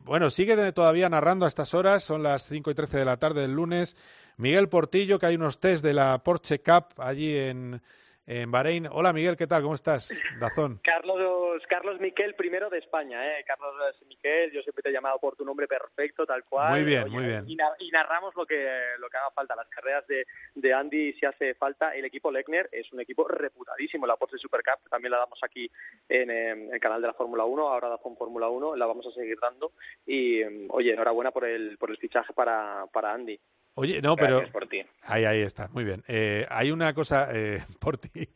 [0.04, 3.42] Bueno, sigue todavía narrando a estas horas, son las 5 y 13 de la tarde
[3.42, 3.96] del lunes.
[4.36, 7.80] Miguel Portillo, que hay unos test de la Porsche Cup allí en,
[8.26, 8.88] en Bahrein.
[8.90, 9.62] Hola Miguel, ¿qué tal?
[9.62, 10.16] ¿Cómo estás?
[10.40, 10.80] Dazón.
[10.84, 13.44] Carlos, Carlos Miquel, primero de España, ¿eh?
[13.46, 13.74] Carlos
[14.08, 16.70] Miquel, yo siempre te he llamado por tu nombre perfecto, tal cual.
[16.70, 17.44] Muy bien, muy bien.
[17.46, 17.56] Y,
[17.90, 18.56] narramos lo que,
[18.98, 21.94] lo que haga falta, las carreras de, de Andy si hace falta.
[21.94, 25.70] El equipo Lechner es un equipo reputadísimo, la Porsche Super Cup también la damos aquí
[26.08, 29.38] en, el canal de la Fórmula 1, ahora Dazón Fórmula 1, la vamos a seguir
[29.40, 29.72] dando.
[30.06, 33.38] Y, oye, enhorabuena por el, por el fichaje para, para Andy.
[33.74, 34.42] Oye, no, pero...
[35.02, 36.04] Ahí, ahí está, muy bien.
[36.06, 38.28] Eh, hay una cosa eh, por ti,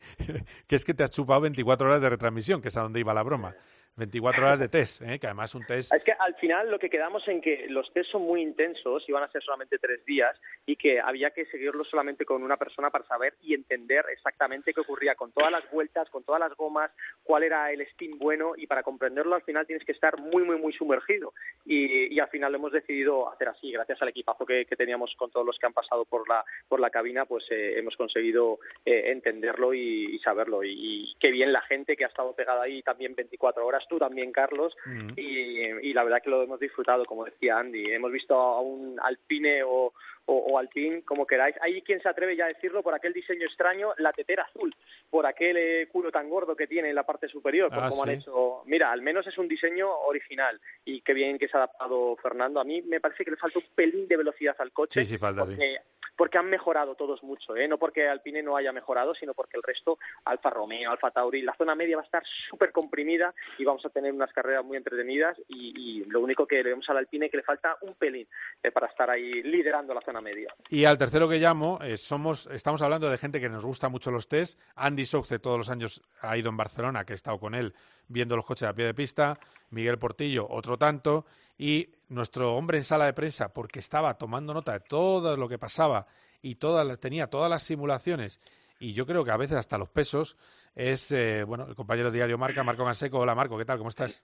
[0.67, 3.13] que es que te has chupado 24 horas de retransmisión, que es a donde iba
[3.13, 3.55] la broma.
[3.99, 5.19] 24 horas de test, ¿eh?
[5.19, 5.93] que además un test...
[5.93, 9.23] Es que al final lo que quedamos en que los test son muy intensos, iban
[9.23, 10.35] a ser solamente tres días,
[10.65, 14.81] y que había que seguirlos solamente con una persona para saber y entender exactamente qué
[14.81, 16.91] ocurría con todas las vueltas, con todas las gomas,
[17.23, 20.57] cuál era el spin bueno, y para comprenderlo al final tienes que estar muy, muy,
[20.57, 21.33] muy sumergido.
[21.65, 25.13] Y, y al final lo hemos decidido hacer así, gracias al equipazo que, que, teníamos
[25.17, 28.59] con todos los que han pasado por la, por la cabina, pues eh, hemos conseguido
[28.85, 30.63] eh, entenderlo y, y saberlo.
[30.63, 33.97] Y, y qué bien la gente que ha estado pegada ahí también 24 horas tú
[33.99, 35.09] también, Carlos, mm.
[35.17, 37.91] y, y, la verdad que lo hemos disfrutado, como decía Andy.
[37.91, 39.93] Hemos visto a un Alpine o,
[40.25, 41.55] o, o Alpine, como queráis.
[41.61, 44.73] Hay quien se atreve ya a decirlo por aquel diseño extraño, la tetera azul,
[45.09, 48.09] por aquel eh, culo tan gordo que tiene en la parte superior, por ah, han
[48.09, 48.61] hecho.
[48.65, 52.59] Mira, al menos es un diseño original y qué bien que se ha adaptado Fernando.
[52.59, 55.03] A mí me parece que le falta un pelín de velocidad al coche.
[55.03, 55.45] Sí, sí, falta.
[55.45, 55.98] Porque, sí.
[56.19, 57.65] Porque han mejorado todos mucho, ¿eh?
[57.65, 61.55] no porque Alpine no haya mejorado, sino porque el resto, Alfa Romeo, Alfa Tauri, la
[61.55, 65.37] zona media va a estar súper comprimida y vamos a tener unas carreras muy entretenidas
[65.47, 68.27] y, y lo único que le vemos al Alpine es que le falta un pelín
[68.61, 70.53] eh, para estar ahí liderando la zona media.
[70.67, 74.11] Y al tercero que llamo, eh, somos, estamos hablando de gente que nos gusta mucho
[74.11, 74.59] los test.
[74.75, 77.73] Andy Souce todos los años ha ido en Barcelona, que he estado con él
[78.09, 79.39] viendo los coches a pie de pista.
[79.69, 81.25] Miguel Portillo, otro tanto.
[81.57, 85.57] Y nuestro hombre en sala de prensa, porque estaba tomando nota de todo lo que
[85.57, 86.07] pasaba
[86.41, 88.41] y toda, tenía todas las simulaciones
[88.79, 90.37] y yo creo que a veces hasta los pesos,
[90.75, 93.19] es, eh, bueno, el compañero diario Marca, Marco Ganseco.
[93.19, 93.77] Hola Marco, ¿qué tal?
[93.77, 94.23] ¿Cómo estás?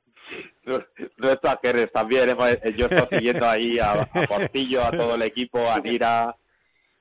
[0.64, 0.80] No,
[1.18, 5.80] no también hemos, yo estoy siguiendo ahí a, a, Portillo, a todo el equipo, a
[5.80, 6.36] Nira,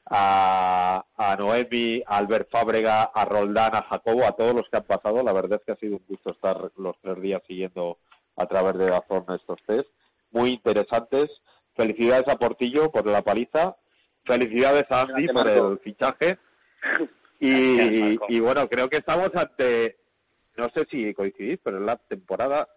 [0.07, 4.85] a, a Noemi, a Albert Fábrega, a Roldán, a Jacobo, a todos los que han
[4.85, 5.23] pasado.
[5.23, 7.99] La verdad es que ha sido un gusto estar los tres días siguiendo
[8.37, 9.89] a través de la zona estos test.
[10.31, 11.43] Muy interesantes.
[11.75, 13.77] Felicidades a Portillo por la paliza.
[14.25, 16.39] Felicidades a Andy por el fichaje.
[17.41, 19.99] Y, y, bueno, creo que estamos ante,
[20.57, 22.69] no sé si coincidís, pero es la temporada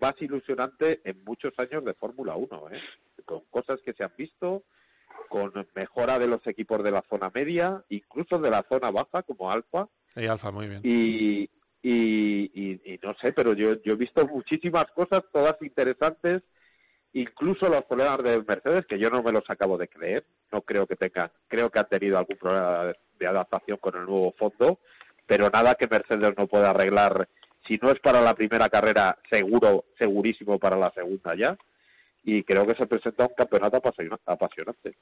[0.00, 2.80] más ilusionante en muchos años de Fórmula 1, ¿eh?
[3.24, 4.64] con cosas que se han visto,
[5.28, 9.50] con mejora de los equipos de la zona media, incluso de la zona baja como
[9.50, 9.88] Alfa.
[10.16, 10.80] Y Alfa, muy bien.
[10.82, 11.48] Y,
[11.82, 16.42] y, y, y, no sé, pero yo, yo he visto muchísimas cosas, todas interesantes,
[17.12, 20.86] incluso los problemas de Mercedes, que yo no me los acabo de creer, no creo
[20.86, 24.80] que tengan, creo que han tenido algún problema de, de adaptación con el nuevo fondo,
[25.26, 27.28] pero nada que Mercedes no pueda arreglar,
[27.66, 31.56] si no es para la primera carrera, seguro, segurísimo para la segunda ya,
[32.22, 33.76] y creo que se presenta un campeonato
[34.26, 34.96] apasionante.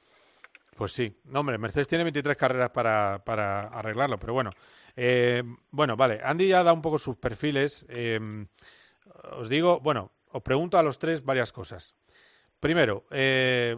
[0.77, 4.53] Pues sí, no hombre, Mercedes tiene 23 carreras para, para arreglarlo, pero bueno,
[4.95, 8.47] eh, bueno, vale, Andy ya da un poco sus perfiles, eh,
[9.33, 11.95] os digo, bueno, os pregunto a los tres varias cosas.
[12.61, 13.77] Primero, eh,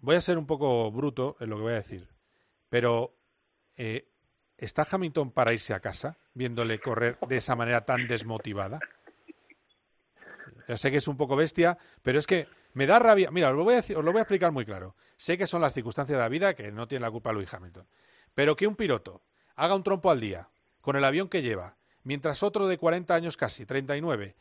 [0.00, 2.08] voy a ser un poco bruto en lo que voy a decir,
[2.68, 3.14] pero
[3.76, 4.08] eh,
[4.56, 8.80] ¿está Hamilton para irse a casa viéndole correr de esa manera tan desmotivada?
[10.70, 13.32] Ya sé que es un poco bestia, pero es que me da rabia.
[13.32, 14.94] Mira, os lo, voy a os lo voy a explicar muy claro.
[15.16, 17.88] Sé que son las circunstancias de la vida que no tiene la culpa Luis Hamilton.
[18.36, 19.24] Pero que un piloto
[19.56, 20.48] haga un trompo al día
[20.80, 24.36] con el avión que lleva, mientras otro de 40 años casi, 39,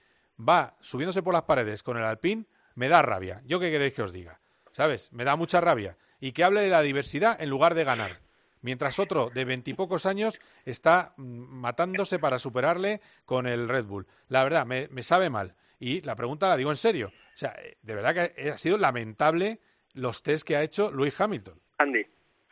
[0.48, 3.42] va subiéndose por las paredes con el Alpine, me da rabia.
[3.46, 4.40] ¿Yo qué queréis que os diga?
[4.72, 5.12] ¿Sabes?
[5.12, 5.98] Me da mucha rabia.
[6.20, 8.20] Y que hable de la diversidad en lugar de ganar.
[8.62, 14.06] Mientras otro de veintipocos años está matándose para superarle con el Red Bull.
[14.28, 15.56] La verdad, me sabe mal.
[15.80, 17.08] Y la pregunta la digo en serio.
[17.08, 19.60] O sea, de verdad que ha sido lamentable
[19.94, 21.60] los test que ha hecho Luis Hamilton.
[21.78, 22.06] Andy.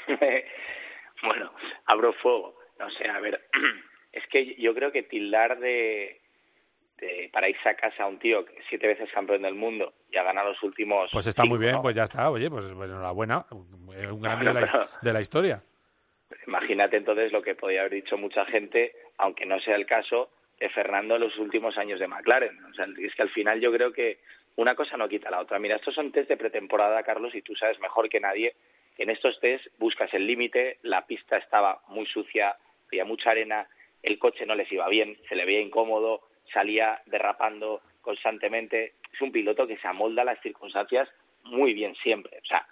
[1.23, 1.51] bueno,
[1.85, 2.57] abro fuego.
[2.79, 3.41] No sé, a ver.
[4.13, 6.21] es que yo creo que tildar de,
[7.31, 10.23] para irse a casa a un tío que siete veces campeón del mundo y ha
[10.23, 11.09] ganado los últimos.
[11.11, 14.53] Pues está muy bien, pues ya está, oye, pues, pues enhorabuena, un gran día
[15.01, 15.61] de, la, historia.
[16.47, 20.36] Imagínate entonces lo que podría haber dicho mucha gente, aunque no sea el caso, de
[20.73, 22.63] Fernando en los últimos años de McLaren.
[22.65, 24.19] O sea, es que al final yo creo que
[24.55, 25.59] una cosa no quita la otra.
[25.59, 28.53] Mira, estos son test de pretemporada, Carlos, y tú sabes mejor que nadie
[28.97, 33.67] que en estos test buscas el límite, la pista estaba muy sucia, había mucha arena,
[34.01, 38.93] el coche no les iba bien, se le veía incómodo, salía derrapando constantemente.
[39.13, 41.07] Es un piloto que se amolda a las circunstancias
[41.43, 42.39] muy bien siempre.
[42.41, 42.65] O sea,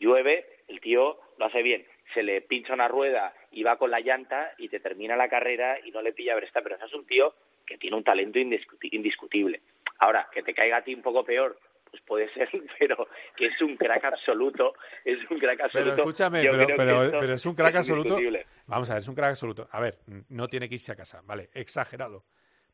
[0.00, 1.84] llueve, el tío lo hace bien.
[2.14, 5.78] Se le pincha una rueda y va con la llanta y te termina la carrera
[5.82, 6.74] y no le pilla Verstappen.
[6.74, 9.62] Pero es un tío que tiene un talento indiscutible.
[9.98, 11.58] Ahora, que te caiga a ti un poco peor,
[11.90, 15.90] pues puede ser, pero que es un crack absoluto, es un crack absoluto.
[15.90, 16.42] Pero escúchame,
[16.76, 18.18] pero, es un crack absoluto.
[18.66, 19.68] Vamos a ver, es un crack absoluto.
[19.70, 22.26] A ver, no tiene que irse a casa, vale, exagerado,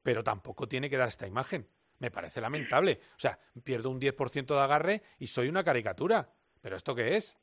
[0.02, 1.64] pero tampoco tiene que dar esta imagen.
[2.00, 2.98] Me parece lamentable.
[3.16, 6.28] O sea, pierdo un 10% de agarre y soy una caricatura.
[6.60, 7.38] ¿Pero esto qué es?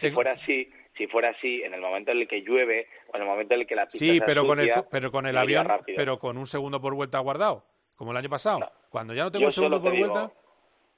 [0.00, 3.22] Si fuera así, si fuera así, en el momento en el que llueve o en
[3.22, 5.66] el momento en el que la pista Sí, pero con el pero con el avión,
[5.96, 7.64] pero con un segundo por vuelta guardado,
[7.94, 8.60] como el año pasado.
[8.90, 10.32] Cuando ya no tengo un segundo por vuelta,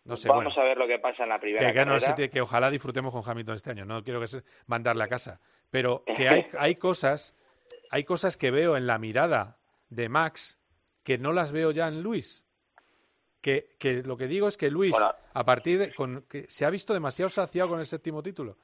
[0.04, 3.12] no sé, Vamos a ver lo que pasa en la primera que, que ojalá disfrutemos
[3.12, 3.84] con Hamilton este año.
[3.84, 5.40] No quiero que se mandarle a casa,
[5.70, 7.36] pero que hay hay cosas
[7.90, 10.60] hay cosas que veo en la mirada de Max
[11.02, 12.44] que no las veo ya en Luis.
[13.40, 14.94] Que, que lo que digo es que Luis,
[15.32, 15.94] a partir de.
[15.94, 18.58] Con, que se ha visto demasiado saciado con el séptimo título.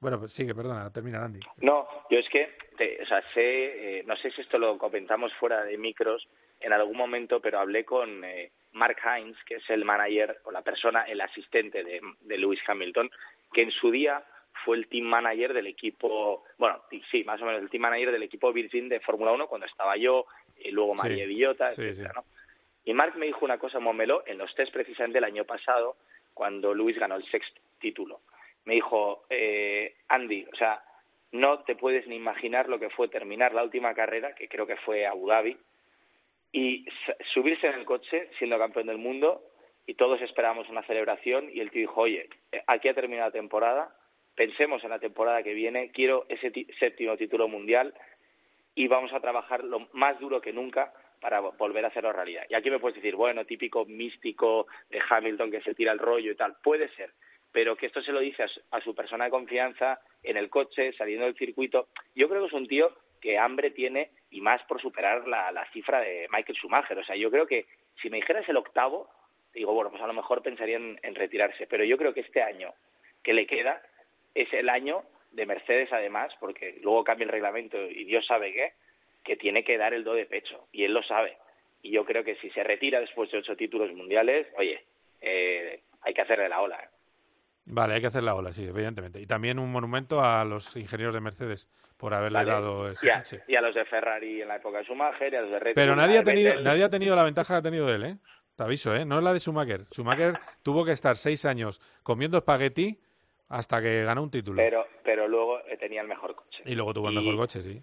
[0.00, 1.40] Bueno, pues sigue, perdona, termina Andy.
[1.60, 2.56] No, yo es que,
[3.02, 6.28] o sea, sé, eh, no sé si esto lo comentamos fuera de micros
[6.60, 10.62] en algún momento, pero hablé con eh, Mark Hines, que es el manager o la
[10.62, 13.10] persona, el asistente de, de Lewis Hamilton,
[13.52, 14.22] que en su día
[14.64, 16.80] fue el team manager del equipo, bueno,
[17.10, 19.96] sí, más o menos el team manager del equipo Virgin de Fórmula 1 cuando estaba
[19.96, 22.24] yo, y luego María Villota, etcétera, ¿no?
[22.84, 25.96] Y Mark me dijo una cosa momelo en los test precisamente el año pasado,
[26.32, 28.20] cuando Luis ganó el sexto título.
[28.68, 30.82] Me dijo, eh, Andy, o sea,
[31.32, 34.76] no te puedes ni imaginar lo que fue terminar la última carrera, que creo que
[34.76, 35.56] fue Abu Dhabi,
[36.52, 36.84] y
[37.32, 39.42] subirse en el coche siendo campeón del mundo
[39.86, 43.32] y todos esperábamos una celebración y el tío dijo, oye, eh, aquí ha terminado la
[43.32, 43.96] temporada,
[44.34, 47.94] pensemos en la temporada que viene, quiero ese séptimo título mundial
[48.74, 52.44] y vamos a trabajar lo más duro que nunca para volver a hacerlo realidad.
[52.50, 56.32] Y aquí me puedes decir, bueno, típico místico de Hamilton que se tira el rollo
[56.32, 57.12] y tal, puede ser,
[57.52, 61.26] pero que esto se lo dice a su, persona de confianza en el coche, saliendo
[61.26, 61.88] del circuito.
[62.14, 65.68] Yo creo que es un tío que hambre tiene y más por superar la, la
[65.72, 66.98] cifra de Michael Schumacher.
[66.98, 67.66] O sea, yo creo que
[68.00, 69.08] si me dijeras el octavo,
[69.54, 72.72] digo, bueno, pues a lo mejor pensaría en retirarse, pero yo creo que este año
[73.22, 73.82] que le queda
[74.34, 78.72] es el año de Mercedes además, porque luego cambia el reglamento y Dios sabe qué,
[79.24, 81.36] que tiene que dar el do de pecho, y él lo sabe.
[81.82, 84.82] Y yo creo que si se retira después de ocho títulos mundiales, oye,
[85.20, 86.90] eh, hay que hacerle la ola.
[87.70, 89.20] Vale, hay que hacer la ola, sí, evidentemente.
[89.20, 93.22] Y también un monumento a los ingenieros de Mercedes por haberle dado ese y a,
[93.46, 95.74] Y a los de Ferrari en la época de Schumacher y a los de Red
[95.74, 98.16] Pero nadie ha, tenido, nadie ha tenido la ventaja que ha tenido él, ¿eh?
[98.56, 99.04] Te aviso, ¿eh?
[99.04, 99.84] No es la de Schumacher.
[99.92, 102.98] Schumacher tuvo que estar seis años comiendo espagueti
[103.48, 104.56] hasta que ganó un título.
[104.56, 106.62] Pero, pero luego eh, tenía el mejor coche.
[106.64, 107.82] Y luego tuvo el mejor coche, sí,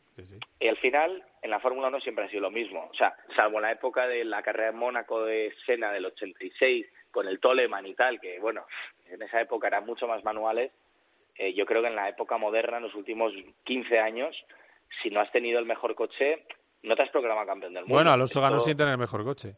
[0.60, 2.90] Y al final, en la Fórmula 1 siempre ha sido lo mismo.
[2.92, 6.86] O sea, salvo en la época de la carrera en Mónaco de Senna del 86,
[7.16, 8.66] con el Toleman y tal, que bueno,
[9.10, 10.74] en esa época eran mucho más manuales.
[11.38, 13.32] Eh, yo creo que en la época moderna, en los últimos
[13.64, 14.36] 15 años,
[15.02, 16.46] si no has tenido el mejor coche,
[16.84, 17.96] no te has programado campeón del mundo.
[17.96, 19.56] Bueno, Alonso ganó sin tener el mejor coche.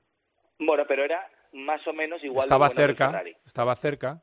[0.60, 2.44] Bueno, pero era más o menos igual.
[2.44, 4.22] Estaba cerca, estaba cerca,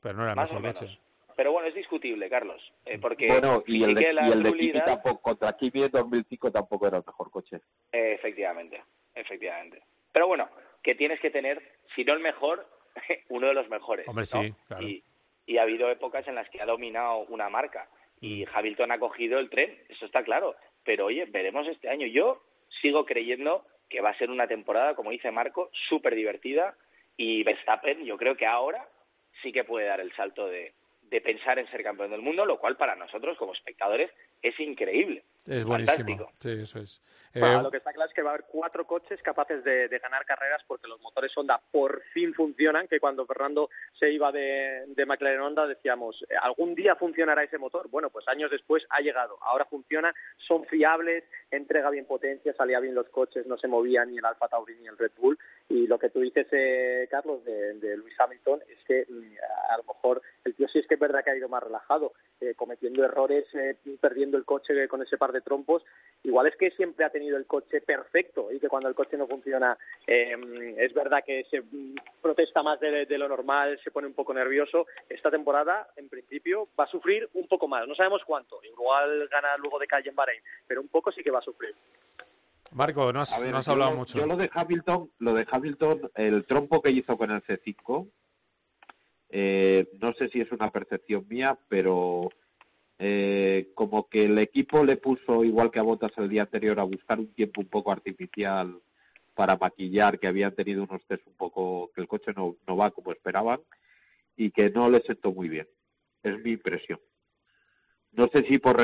[0.00, 0.98] pero no era el mejor coche.
[1.36, 4.80] Pero bueno, es discutible, Carlos, eh, porque bueno, y el, de, y el de Kimi
[4.80, 7.56] tampoco, contra Kimi en 2005 tampoco era el mejor coche.
[7.90, 8.82] Eh, efectivamente,
[9.14, 9.82] efectivamente.
[10.12, 10.48] Pero bueno,
[10.82, 11.62] que tienes que tener,
[11.94, 12.66] si no el mejor,
[13.28, 14.06] uno de los mejores.
[14.08, 14.86] Hombre, sí, claro.
[14.86, 15.02] Y,
[15.46, 17.88] y, ha habido épocas en las que ha dominado una marca
[18.20, 18.48] y mm.
[18.54, 20.56] Hamilton ha cogido el tren, eso está claro.
[20.84, 22.06] Pero oye, veremos este año.
[22.06, 22.42] Yo
[22.80, 26.74] sigo creyendo que va a ser una temporada, como dice Marco, súper divertida
[27.16, 28.88] y Verstappen, yo creo que ahora
[29.42, 32.58] sí que puede dar el salto de, de pensar en ser campeón del mundo, lo
[32.58, 34.10] cual para nosotros como espectadores
[34.42, 35.24] es increíble.
[35.46, 36.30] Es buenísimo.
[36.38, 37.02] Sí, eso es.
[37.34, 40.24] Eh, lo que está claro es que va a haber cuatro coches capaces de, ganar
[40.24, 45.06] carreras porque los motores Honda por fin funcionan, que cuando Fernando se iba de, de
[45.06, 47.88] McLaren Honda decíamos, eh, algún día funcionará ese motor.
[47.88, 49.38] Bueno, pues años después ha llegado.
[49.40, 50.14] Ahora funciona,
[50.46, 54.48] son fiables, entrega bien potencia, salía bien los coches, no se movía ni el Alfa
[54.48, 55.38] Tauri ni el Red Bull.
[55.68, 59.36] Y lo que tú dices, eh, Carlos, de, de Luis Hamilton, es que mm,
[59.70, 62.12] a lo mejor el tío sí es que es verdad que ha ido más relajado,
[62.56, 63.46] cometiendo errores,
[64.00, 65.82] perdiendo el coche con ese par de trompos
[66.22, 69.26] igual es que siempre ha tenido el coche perfecto y que cuando el coche no
[69.26, 69.76] funciona
[70.06, 70.36] eh,
[70.78, 71.62] es verdad que se
[72.20, 74.86] protesta más de, lo normal, se pone un poco nervioso.
[75.08, 77.86] Esta temporada, en principio, va a sufrir un poco más.
[77.86, 78.60] No sabemos cuánto.
[78.62, 81.74] Igual gana luego de calle en Bahrein, pero un poco sí que va a sufrir.
[82.72, 84.18] Marco, no has, hablado mucho.
[84.18, 88.08] Yo lo de Hamilton, lo de Hamilton, el trompo que hizo con el C5,
[89.28, 92.30] eh, no sé si es una percepción mía, pero
[93.04, 96.84] eh, como que el equipo le puso, igual que a Botas el día anterior, a
[96.84, 98.80] buscar un tiempo un poco artificial
[99.34, 102.92] para maquillar que habían tenido unos test un poco, que el coche no, no va
[102.92, 103.58] como esperaban
[104.36, 105.66] y que no le sentó muy bien.
[106.22, 107.00] Es mi impresión.
[108.12, 108.76] No sé si por,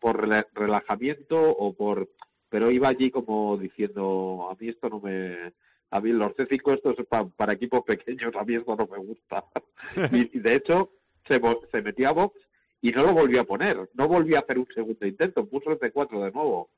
[0.00, 2.08] por relajamiento o por
[2.48, 5.52] pero iba allí como diciendo, a mí esto no me...
[5.90, 6.96] A mí los C5 estos
[7.36, 9.44] para, equipos pequeños, a mí esto no me gusta.
[10.12, 10.92] y, de hecho
[11.26, 11.38] se,
[11.70, 12.40] se metió a box
[12.86, 15.80] y no lo volvió a poner, no volvió a hacer un segundo intento, puso el
[15.80, 16.70] C4 de nuevo.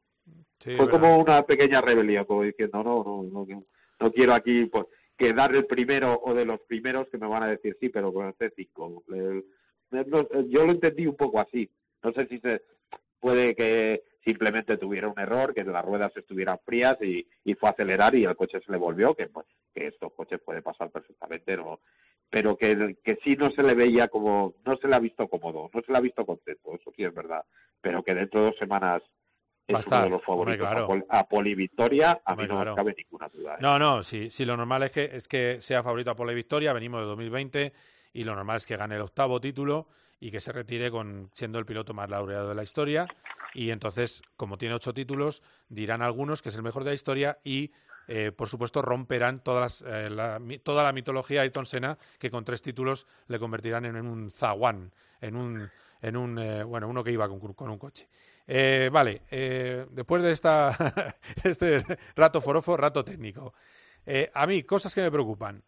[0.58, 3.64] Fue como una pequeña rebelión, como diciendo, no, no, no,
[4.00, 4.86] no quiero aquí pues,
[5.18, 8.26] quedar el primero o de los primeros que me van a decir sí, pero con
[8.26, 9.44] el C5.
[10.48, 11.70] yo lo entendí un poco así.
[12.02, 12.62] No sé si se
[13.20, 18.14] puede que simplemente tuviera un error, que las ruedas estuvieran frías y, fue a acelerar
[18.14, 21.80] y el coche se le volvió, que, pues, que estos coches puede pasar perfectamente, ¿no?
[22.30, 25.70] Pero que, que sí no se le veía como, no se le ha visto cómodo,
[25.72, 27.44] no se le ha visto contento, eso sí es verdad,
[27.80, 29.02] pero que dentro de dos semanas
[29.66, 30.66] es uno de los favoritos
[31.10, 33.54] a, Poli Victoria, a mí no me cabe ninguna duda.
[33.54, 33.58] ¿eh?
[33.60, 36.72] No, no, sí, sí, lo normal es que, es que sea favorito a Poli Victoria,
[36.72, 37.72] venimos de 2020
[38.14, 39.88] y lo normal es que gane el octavo título
[40.20, 43.06] y que se retire con siendo el piloto más laureado de la historia.
[43.54, 47.38] Y entonces, como tiene ocho títulos, dirán algunos que es el mejor de la historia
[47.44, 47.72] y,
[48.10, 50.08] eh, por supuesto, romperán todas eh,
[50.62, 54.92] toda la mitología de Ayrton Senna, que con tres títulos le convertirán en, un zaguán,
[55.20, 58.08] en un, en un eh, bueno, uno que iba con, con un coche.
[58.90, 59.22] vale,
[59.90, 61.84] después de esta, este
[62.16, 63.52] rato forofo, rato técnico.
[64.32, 65.62] a mí, cosas que me preocupan.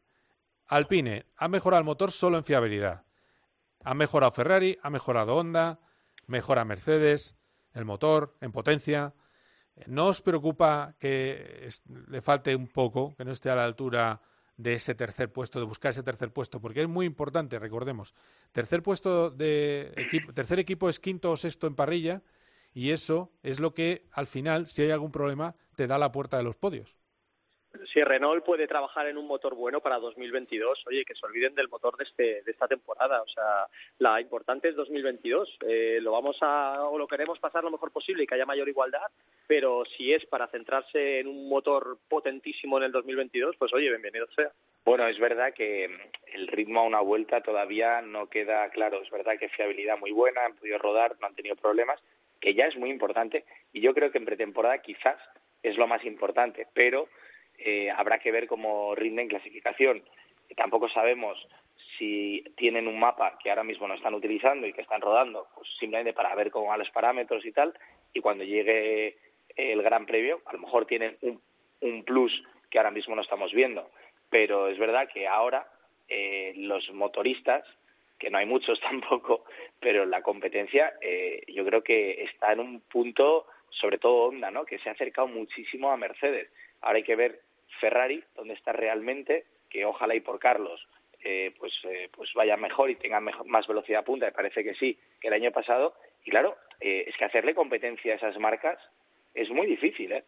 [0.66, 3.05] Alpine ha mejorado el motor solo en fiabilidad.
[3.84, 5.80] Ha mejorado Ferrari, ha mejorado Honda,
[6.26, 7.36] mejora Mercedes,
[7.74, 9.12] el motor en potencia.
[9.87, 11.68] ¿No os preocupa que
[12.09, 14.20] le falte un poco, que no esté a la altura
[14.57, 16.61] de ese tercer puesto, de buscar ese tercer puesto?
[16.61, 18.14] Porque es muy importante, recordemos.
[18.53, 22.22] Tercer puesto de equipo, tercer equipo es quinto o sexto en parrilla
[22.74, 26.37] y eso es lo que al final, si hay algún problema, te da la puerta
[26.37, 26.99] de los podios
[27.93, 31.68] si Renault puede trabajar en un motor bueno para 2022, oye, que se olviden del
[31.68, 33.23] motor de, este, de esta temporada.
[33.23, 33.66] O sea,
[33.99, 35.59] la importante es 2022.
[35.66, 38.68] Eh, lo vamos a, o lo queremos pasar lo mejor posible y que haya mayor
[38.68, 39.07] igualdad,
[39.47, 44.27] pero si es para centrarse en un motor potentísimo en el 2022, pues oye, bienvenido
[44.35, 44.51] sea.
[44.85, 45.85] Bueno, es verdad que
[46.33, 49.03] el ritmo a una vuelta todavía no queda claro.
[49.03, 52.01] Es verdad que fiabilidad muy buena, han podido rodar, no han tenido problemas,
[52.41, 53.45] que ya es muy importante.
[53.73, 55.18] Y yo creo que en pretemporada quizás
[55.62, 57.09] es lo más importante, pero
[57.64, 60.02] eh, habrá que ver cómo rinden clasificación.
[60.56, 61.38] Tampoco sabemos
[61.98, 65.68] si tienen un mapa que ahora mismo no están utilizando y que están rodando, pues
[65.78, 67.74] simplemente para ver cómo van los parámetros y tal,
[68.12, 69.16] y cuando llegue
[69.56, 71.40] el Gran Premio, a lo mejor tienen un,
[71.80, 72.32] un plus
[72.70, 73.90] que ahora mismo no estamos viendo.
[74.30, 75.66] Pero es verdad que ahora
[76.08, 77.64] eh, los motoristas,
[78.18, 79.44] que no hay muchos tampoco,
[79.78, 84.64] pero la competencia eh, yo creo que está en un punto, sobre todo Honda, ¿no?
[84.64, 86.50] que se ha acercado muchísimo a Mercedes.
[86.80, 87.40] Ahora hay que ver
[87.81, 90.81] Ferrari, donde está realmente, que ojalá y por Carlos
[91.23, 94.99] eh, pues, eh, pues vaya mejor y tenga más velocidad punta, me parece que sí,
[95.21, 95.95] que el año pasado.
[96.25, 98.79] Y claro, eh, es que hacerle competencia a esas marcas
[99.35, 100.25] es muy difícil, ¿eh?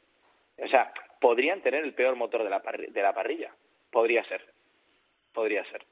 [0.58, 3.54] O sea, podrían tener el peor motor de la, de la parrilla.
[3.90, 4.44] Podría ser.
[5.32, 5.84] Podría ser.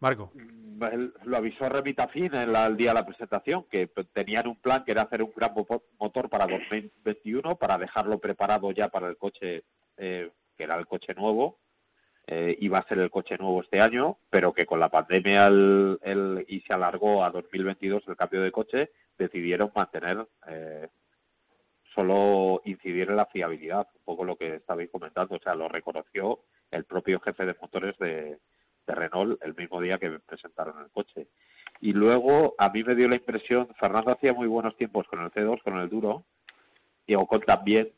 [0.00, 0.30] Marco.
[0.34, 4.84] Mm, lo avisó Remita Fin en el día de la presentación, que tenían un plan
[4.84, 5.52] que era hacer un gran
[5.98, 9.64] motor para 2021, para dejarlo preparado ya para el coche
[9.96, 11.58] eh, que era el coche nuevo,
[12.26, 16.44] eh, iba a ser el coche nuevo este año, pero que con la pandemia el,
[16.48, 20.88] y se alargó a 2022 el cambio de coche, decidieron mantener, eh,
[21.94, 26.40] solo incidir en la fiabilidad, un poco lo que estabais comentando, o sea, lo reconoció
[26.70, 28.38] el propio jefe de motores de,
[28.86, 31.28] de Renault el mismo día que presentaron el coche.
[31.80, 35.30] Y luego a mí me dio la impresión, Fernando hacía muy buenos tiempos con el
[35.30, 36.24] C2, con el duro,
[37.06, 37.92] y Ocon también,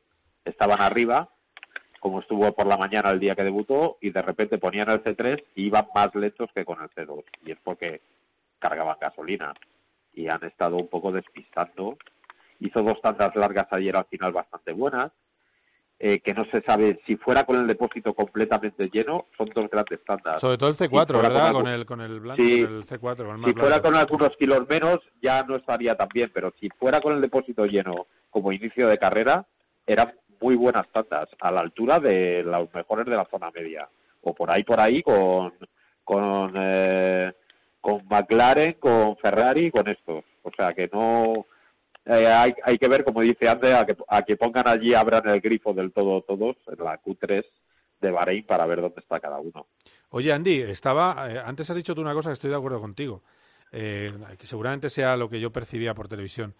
[0.44, 1.30] estaban arriba,
[1.99, 5.42] como estuvo por la mañana el día que debutó, y de repente ponían el C3
[5.55, 7.24] y iban más lentos que con el C2.
[7.44, 8.01] Y es porque
[8.59, 9.55] cargaban gasolina
[10.12, 11.96] y han estado un poco despistando.
[12.61, 15.12] Hizo dos tandas largas ayer al final bastante buenas,
[16.01, 20.05] eh, que no se sabe si fuera con el depósito completamente lleno, son dos grandes
[20.05, 20.40] tandas.
[20.40, 21.53] Sobre todo el C4, ¿verdad?
[21.53, 23.44] Con, el, con el blanco, el C4.
[23.44, 27.14] si fuera con algunos kilos menos, ya no estaría tan bien, pero si fuera con
[27.14, 29.46] el depósito lleno como inicio de carrera,
[29.86, 33.89] eran muy buenas tandas, a la altura de los mejores de la zona media,
[34.22, 35.55] o por ahí, por ahí, con,
[36.05, 37.32] con, eh,
[37.80, 40.24] con McLaren, con Ferrari, con estos.
[40.43, 41.47] O sea que no,
[42.09, 45.28] eh, hay, hay, que ver, como dice antes, a que, a que pongan allí, abran
[45.28, 47.45] el grifo del todo todos en la Q3
[48.01, 49.66] de Bahrein para ver dónde está cada uno.
[50.11, 53.22] Oye, Andy, estaba, eh, antes has dicho tú una cosa que estoy de acuerdo contigo,
[53.72, 56.55] eh, que seguramente sea lo que yo percibía por televisión.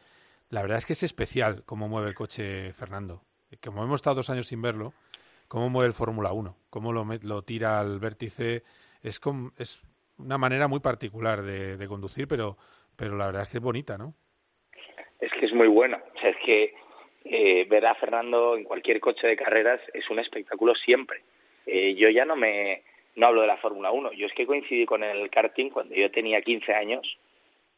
[0.51, 3.23] La verdad es que es especial cómo mueve el coche Fernando.
[3.63, 4.93] Como hemos estado dos años sin verlo,
[5.49, 8.63] cómo mueve el Fórmula 1, cómo lo, tira al vértice,
[9.03, 9.21] es,
[9.59, 9.83] es
[10.19, 12.57] una manera muy particular de, de conducir, pero,
[12.97, 14.15] pero la verdad es que es bonita, ¿no?
[15.21, 16.03] Es que es muy buena.
[16.15, 16.75] O sea, es que
[17.25, 21.23] eh, ver a Fernando en cualquier coche de carreras es un espectáculo siempre.
[21.67, 22.83] Eh, yo ya no me
[23.17, 26.09] no hablo de la Fórmula 1, yo es que coincidí con el karting cuando yo
[26.11, 27.19] tenía 15 años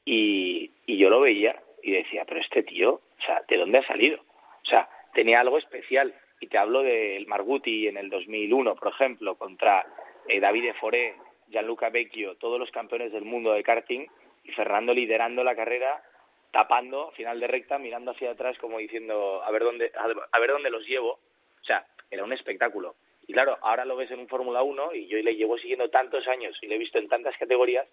[0.04, 3.86] y, y yo lo veía y decía, pero este tío, o sea, ¿de dónde ha
[3.86, 4.20] salido?
[4.20, 6.14] O sea, tenía algo especial.
[6.40, 9.84] Y te hablo del Marguti en el 2001, por ejemplo, contra
[10.26, 11.16] eh, Davide Foré,
[11.48, 14.06] Gianluca Vecchio, todos los campeones del mundo de karting,
[14.44, 16.02] y Fernando liderando la carrera
[16.50, 20.70] tapando, final de recta, mirando hacia atrás como diciendo a ver dónde, a ver dónde
[20.70, 21.18] los llevo.
[21.60, 22.94] O sea, era un espectáculo.
[23.26, 26.26] Y claro, ahora lo ves en un Fórmula 1 y yo le llevo siguiendo tantos
[26.26, 27.86] años y le he visto en tantas categorías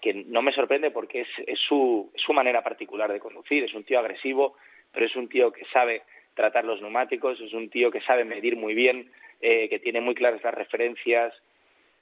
[0.00, 3.64] que no me sorprende porque es, es, su, su manera particular de conducir.
[3.64, 4.56] Es un tío agresivo,
[4.92, 6.02] pero es un tío que sabe
[6.34, 9.10] tratar los neumáticos, es un tío que sabe medir muy bien,
[9.40, 11.32] eh, que tiene muy claras las referencias.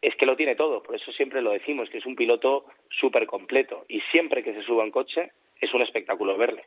[0.01, 3.27] Es que lo tiene todo, por eso siempre lo decimos, que es un piloto súper
[3.27, 3.85] completo.
[3.89, 5.31] Y siempre que se suba en coche,
[5.61, 6.65] es un espectáculo verle.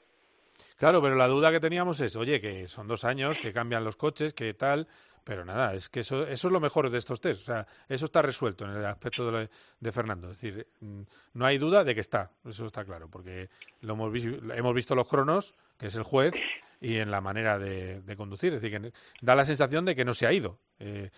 [0.77, 3.95] Claro, pero la duda que teníamos es, oye, que son dos años, que cambian los
[3.95, 4.87] coches, que tal,
[5.23, 7.41] pero nada, es que eso, eso es lo mejor de estos test.
[7.41, 10.31] O sea, eso está resuelto en el aspecto de, Fernando.
[10.31, 11.01] Es decir, mm,
[11.33, 13.49] no hay duda de que está, eso está claro, porque
[13.81, 14.13] lo hemos,
[14.55, 16.33] hemos visto los cronos, que es el juez,
[16.79, 18.53] y en la manera de, conducir.
[18.53, 20.59] Es decir, que da la sensación de que no se ha ido.
[20.79, 21.09] Eh,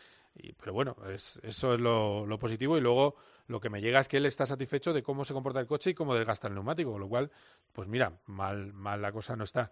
[0.59, 3.15] pero bueno, es, eso es lo, positivo y luego
[3.47, 5.91] lo que me llega es que él está satisfecho de cómo se comporta el coche
[5.91, 7.31] y cómo desgasta el neumático, con lo cual,
[7.73, 9.71] pues mira, mal, mal la cosa no está.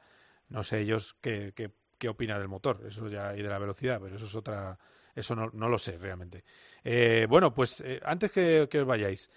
[0.49, 3.99] No sé ellos qué, qué, qué opina del motor, eso ya y de la velocidad,
[4.01, 4.77] pero eso es otra,
[5.13, 6.43] eso no, no lo sé realmente.
[6.83, 9.29] Eh, bueno, pues eh, antes que, que, os vayáis,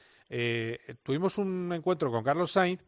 [1.03, 2.85] tuvimos un encuentro con Carlos Sainz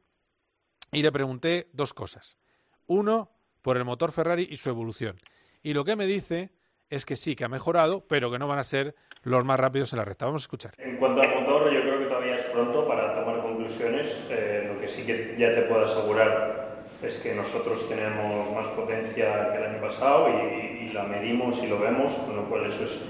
[0.93, 2.37] y le pregunté dos cosas.
[2.87, 3.31] Uno,
[3.63, 5.17] por el motor Ferrari y su evolución.
[5.63, 6.51] Y lo que me dice
[6.89, 9.93] es que sí, que ha mejorado, pero que no van a ser los más rápidos
[9.93, 10.27] en la recta.
[10.27, 10.75] Vamos a escuchar.
[10.79, 14.21] En cuanto al motor, yo creo que todavía es pronto para tomar conclusiones.
[14.31, 19.49] Eh, lo que sí que ya te puedo asegurar es que nosotros tenemos más potencia
[19.49, 23.01] que el año pasado y, la medimos y lo vemos, con lo cual eso, es,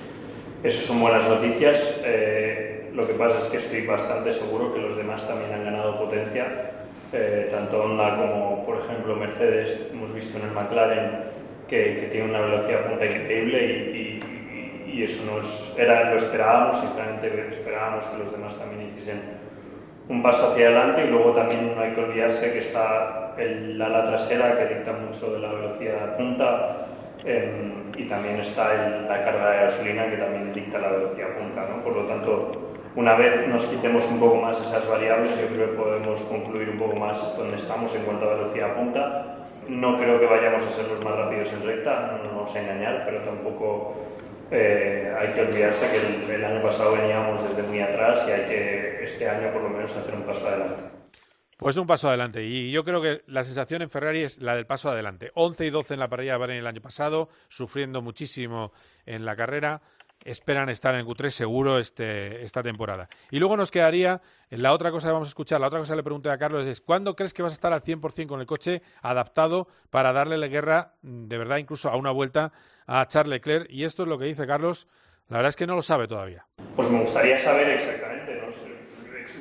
[0.63, 2.03] eso son buenas noticias.
[2.05, 5.99] Eh, lo que pasa es que estoy bastante seguro que los demás también han ganado
[5.99, 6.80] potencia.
[7.13, 11.25] Eh, tanto Honda como, por ejemplo, Mercedes, hemos visto en el McLaren
[11.67, 14.21] que, que tiene una velocidad punta increíble y
[14.93, 19.21] y eso nos era, lo esperábamos, simplemente esperábamos que los demás también hiciesen
[20.09, 24.05] un paso hacia adelante y luego también no hay que olvidarse que está el ala
[24.05, 26.87] trasera que dicta mucho de la velocidad punta
[27.25, 28.75] em, y también está
[29.09, 31.67] la carga de gasolina que también dicta la velocidad punta.
[31.69, 31.83] ¿no?
[31.85, 35.77] Por lo tanto, una vez nos quitemos un poco más esas variables, yo creo que
[35.77, 39.37] podemos concluir un poco más dónde estamos en cuanto a velocidad punta.
[39.69, 42.61] No creo que vayamos a ser los más rápidos en recta, no nos vamos a
[42.61, 43.95] engañar, pero tampoco
[44.51, 49.05] eh, hay que olvidarse que el, año pasado veníamos desde muy atrás y hay que
[49.05, 50.83] este año por lo menos hacer un paso adelante.
[51.57, 52.43] Pues un paso adelante.
[52.43, 55.31] Y yo creo que la sensación en Ferrari es la del paso adelante.
[55.35, 58.73] 11 y 12 en la parrilla de Bahrein el año pasado, sufriendo muchísimo
[59.05, 59.83] en la carrera.
[60.25, 63.09] Esperan estar en Q3 seguro este, esta temporada.
[63.31, 65.99] Y luego nos quedaría, la otra cosa que vamos a escuchar, la otra cosa que
[65.99, 68.47] le pregunté a Carlos es, ¿cuándo crees que vas a estar al 100% con el
[68.47, 72.53] coche adaptado para darle la guerra, de verdad, incluso a una vuelta
[72.87, 73.71] a Charles Leclerc.
[73.71, 74.89] Y esto es lo que dice Carlos.
[75.29, 76.45] La verdad es que no lo sabe todavía.
[76.75, 78.71] Pues me gustaría saber exactamente, no sé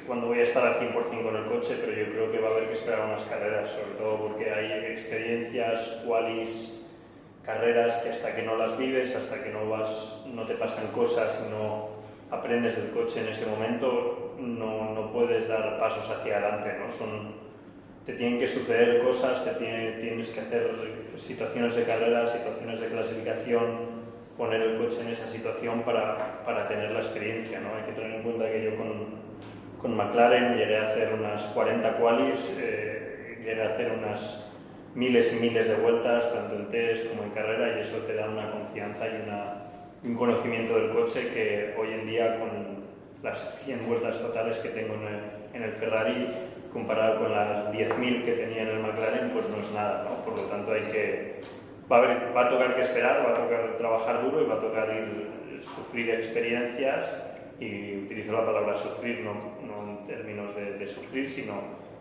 [0.06, 2.52] cuándo voy a estar al 100% con el coche, pero yo creo que va a
[2.52, 6.86] haber que esperar unas carreras, sobre todo porque hay experiencias, cualis,
[7.44, 11.44] carreras que hasta que no las vives, hasta que no vas, no te pasan cosas
[11.46, 11.90] y no
[12.32, 16.92] aprendes del coche en ese momento, no, no puedes dar pasos hacia adelante, ¿no?
[16.92, 17.34] Son,
[18.06, 20.72] te tienen que suceder cosas, te tienes que hacer
[21.16, 24.00] situaciones de carrera, situaciones de clasificación,
[24.40, 27.60] poner el coche en esa situación para, para tener la experiencia.
[27.60, 27.76] ¿no?
[27.76, 29.20] Hay que tener en cuenta que yo con,
[29.78, 34.49] con McLaren llegué a hacer unas 40 qualis, eh, llegué a hacer unas
[34.96, 38.30] miles y miles de vueltas, tanto en test como en carrera, y eso te da
[38.30, 39.64] una confianza y una,
[40.04, 42.50] un conocimiento del coche que hoy en día con
[43.24, 45.20] las 100 vueltas totales que tengo en el,
[45.54, 46.28] en el Ferrari
[46.72, 50.24] comparado con las 10.000 que tenía en el McLaren, pues no es nada, ¿no?
[50.24, 51.42] Por lo tanto hay que,
[51.92, 54.60] va a, va a tocar que esperar, va a tocar trabajar duro y va a
[54.60, 57.16] tocar ir, sufrir experiencias
[57.60, 61.54] y utilizo la palabra sufrir no, no en términos de, sufrir, sino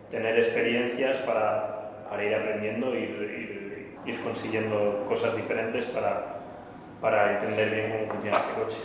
[0.09, 1.78] tener experiencias para,
[2.09, 6.39] para ir aprendiendo, ir, ir, consiguiendo cosas diferentes para,
[6.99, 8.77] para entender bien cómo funciona este coche.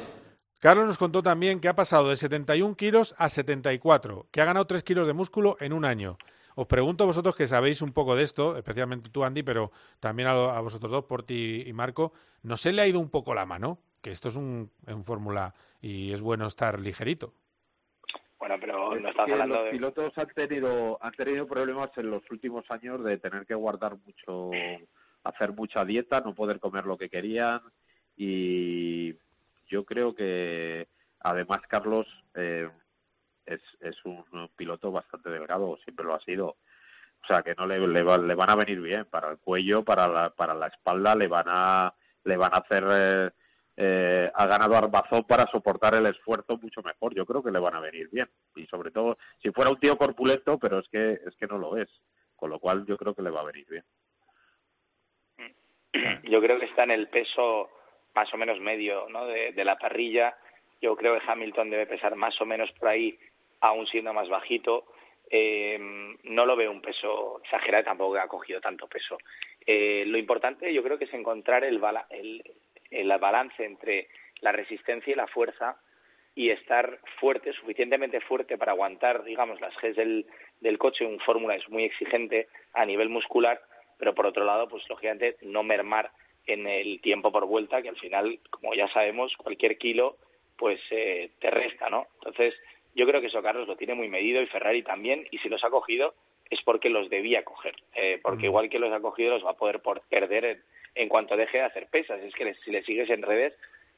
[0.60, 4.66] Carlos nos contó también que ha pasado de 71 kilos a 74, que ha ganado
[4.66, 6.16] 3 kilos de músculo en un año.
[6.54, 10.28] Os pregunto a vosotros que sabéis un poco de esto, especialmente tú, Andy, pero también
[10.28, 12.12] a, vosotros dos, Porti y Marco,
[12.42, 13.80] ¿no se le ha ido un poco la mano?
[14.00, 17.34] Que esto es un, en fórmula y es bueno estar ligerito.
[18.46, 22.70] Bueno, pero no estás hablando los pilotos han tenido, han tenido problemas en los últimos
[22.70, 24.50] años de tener que guardar mucho,
[25.22, 27.62] hacer mucha dieta, no poder comer lo que querían
[28.18, 29.14] y
[29.66, 30.88] yo creo que
[31.20, 32.68] además Carlos eh,
[33.46, 34.22] es, es un
[34.54, 36.48] piloto bastante delgado, siempre lo ha sido.
[37.22, 40.28] O sea que no le, le, van a venir bien para el cuello, para la,
[40.28, 43.30] para la espalda, le van a, le van a hacer eh,
[43.76, 47.14] eh, ha ganado Arbazón para soportar el esfuerzo mucho mejor.
[47.14, 48.28] Yo creo que le van a venir bien.
[48.54, 51.76] Y sobre todo, si fuera un tío corpulento, pero es que, es que no lo
[51.76, 51.88] es.
[52.36, 53.84] Con lo cual yo creo que le va a venir bien.
[56.24, 57.70] Yo creo que está en el peso
[58.14, 59.26] más o menos medio ¿no?
[59.26, 60.36] de, la parrilla.
[60.80, 63.16] Yo creo que Hamilton debe pesar más o menos por ahí,
[63.60, 64.86] aún siendo más bajito.
[65.30, 65.78] Eh,
[66.24, 69.16] no lo veo un peso exagerado, tampoco ha cogido tanto peso.
[69.66, 72.42] Eh, lo importante yo creo que es encontrar el, el,
[72.94, 74.08] el balance entre
[74.40, 75.76] la resistencia y la fuerza
[76.34, 80.26] y estar fuerte, suficientemente fuerte para aguantar, digamos, las Gs del,
[80.60, 81.06] del coche.
[81.06, 83.60] Un fórmula es muy exigente a nivel muscular,
[83.98, 86.10] pero por otro lado, pues lógicamente no mermar
[86.46, 90.16] en el tiempo por vuelta, que al final, como ya sabemos, cualquier kilo
[90.56, 92.06] pues eh, te resta, ¿no?
[92.16, 92.54] Entonces,
[92.94, 95.64] yo creo que eso Carlos lo tiene muy medido y Ferrari también, y si los
[95.64, 96.14] ha cogido
[96.50, 99.56] es porque los debía coger, eh, porque igual que los ha cogido los va a
[99.56, 100.62] poder por perder en,
[100.94, 102.20] en cuanto deje de hacer pesas.
[102.22, 103.54] Es que si le sigues en redes,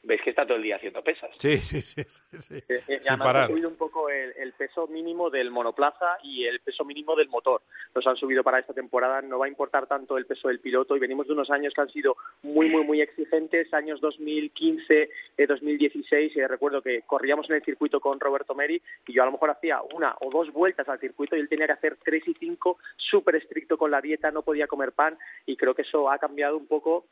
[0.06, 1.30] ves que está todo el día haciendo pesas.
[1.38, 2.02] Sí, sí, sí.
[2.38, 6.84] sí, eh, eh, han subido un poco el, peso mínimo del monoplaza y el peso
[6.84, 7.62] mínimo del motor.
[7.94, 9.20] Los han subido para esta temporada.
[9.22, 11.80] No va a importar tanto el peso del piloto y venimos de unos años que
[11.80, 13.72] han sido muy, muy, muy exigentes.
[13.74, 16.36] Años 2015, eh, 2016.
[16.36, 19.50] Eh, recuerdo que corríamos en el circuito con Roberto Meri y yo a lo mejor
[19.50, 22.78] hacía una o dos vueltas al circuito y él tenía que hacer tres y cinco,
[22.96, 26.56] súper estricto con la dieta, no podía comer pan y creo que eso ha cambiado
[26.56, 27.06] un poco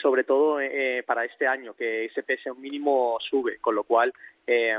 [0.00, 4.12] sobre todo eh, para este año, que ese peso mínimo sube, con lo cual
[4.46, 4.74] eh,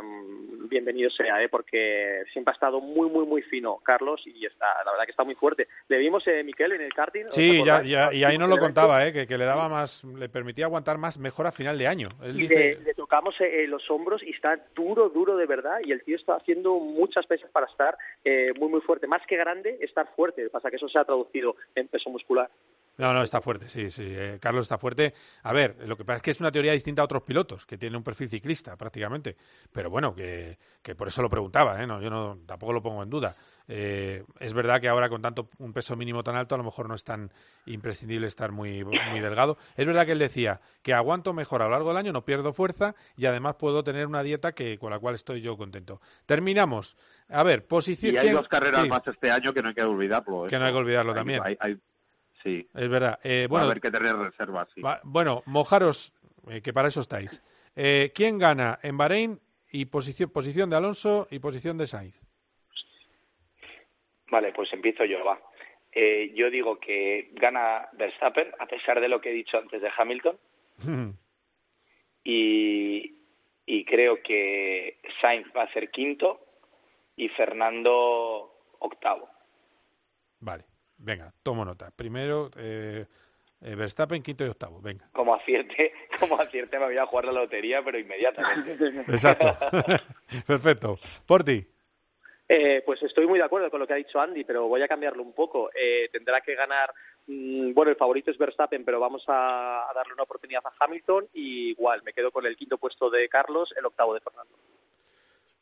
[0.70, 1.50] bienvenido sea, ¿eh?
[1.50, 5.24] porque siempre ha estado muy, muy, muy fino Carlos y está, la verdad que está
[5.24, 5.68] muy fuerte.
[5.88, 7.26] Le vimos, eh, Miquel, en el karting.
[7.30, 9.14] Sí, ya, ya, y ahí nos lo contaba, ¿eh?
[9.14, 12.10] que, que, le daba más, le permitía aguantar más mejor a final de año.
[12.24, 12.80] Él dice...
[12.84, 16.36] le, tocamos eh, los hombros y está duro, duro de verdad, y el tío está
[16.36, 19.08] haciendo muchas pesas para estar eh, muy, muy fuerte.
[19.08, 20.50] Más que grande, estar fuerte.
[20.50, 22.50] Pasa que eso se ha traducido en peso muscular.
[22.98, 24.04] No, no, está fuerte, sí, sí.
[24.06, 25.14] Eh, Carlos está fuerte.
[25.44, 27.78] A ver, lo que pasa es que es una teoría distinta a otros pilotos, que
[27.78, 29.36] tienen un perfil ciclista prácticamente.
[29.72, 31.88] Pero bueno, que, que por eso lo preguntaba, ¿eh?
[31.88, 33.36] No, yo no, tampoco lo pongo en duda.
[33.68, 36.88] Eh, es verdad que ahora con tanto un peso mínimo tan alto, a lo mejor
[36.88, 37.32] no es tan
[37.66, 39.58] imprescindible estar muy, muy delgado.
[39.76, 42.54] Es verdad que él decía que aguanto mejor a lo largo del año, no pierdo
[42.54, 46.00] fuerza y además puedo tener una dieta que con la cual estoy yo contento.
[46.26, 46.96] Terminamos.
[47.28, 48.14] A ver, posición.
[48.14, 50.46] Y hay dos carreras más este año que no hay que olvidarlo.
[50.48, 51.42] Que no hay que olvidarlo también.
[52.46, 52.70] Sí.
[52.76, 53.20] Es verdad.
[53.24, 54.70] Eh, bueno, a haber que tener reservas.
[54.76, 54.82] Sí.
[55.04, 56.14] bueno, mojaros,
[56.48, 57.42] eh, que para eso estáis.
[57.76, 59.40] Eh, ¿Quién gana en Bahrein
[59.72, 62.22] y posición, posición de Alonso y posición de Sainz?
[64.30, 65.42] Vale, pues empiezo yo, va.
[65.92, 69.90] Eh, yo digo que gana Verstappen, a pesar de lo que he dicho antes de
[69.98, 70.38] Hamilton.
[72.24, 73.16] y,
[73.66, 76.46] y creo que Sainz va a ser quinto
[77.16, 79.28] y Fernando octavo.
[80.42, 80.75] Vale.
[80.98, 81.92] Venga, tomo nota.
[81.96, 83.06] Primero, eh,
[83.62, 84.82] eh, Verstappen, quinto y octavo.
[84.82, 85.08] Venga.
[85.12, 88.78] Como acierte, como acierte me voy a jugar la lotería, pero inmediatamente.
[89.12, 89.56] Exacto.
[90.48, 91.00] Perfecto.
[91.26, 91.66] Por ti.
[92.48, 94.88] Eh, pues estoy muy de acuerdo con lo que ha dicho Andy, pero voy a
[94.88, 95.72] cambiarlo un poco.
[95.74, 96.94] Eh, tendrá que ganar,
[97.26, 101.28] mm, bueno, el favorito es Verstappen, pero vamos a, a, darle una oportunidad a Hamilton
[101.34, 104.54] y igual, me quedo con el quinto puesto de Carlos, el octavo de Fernando.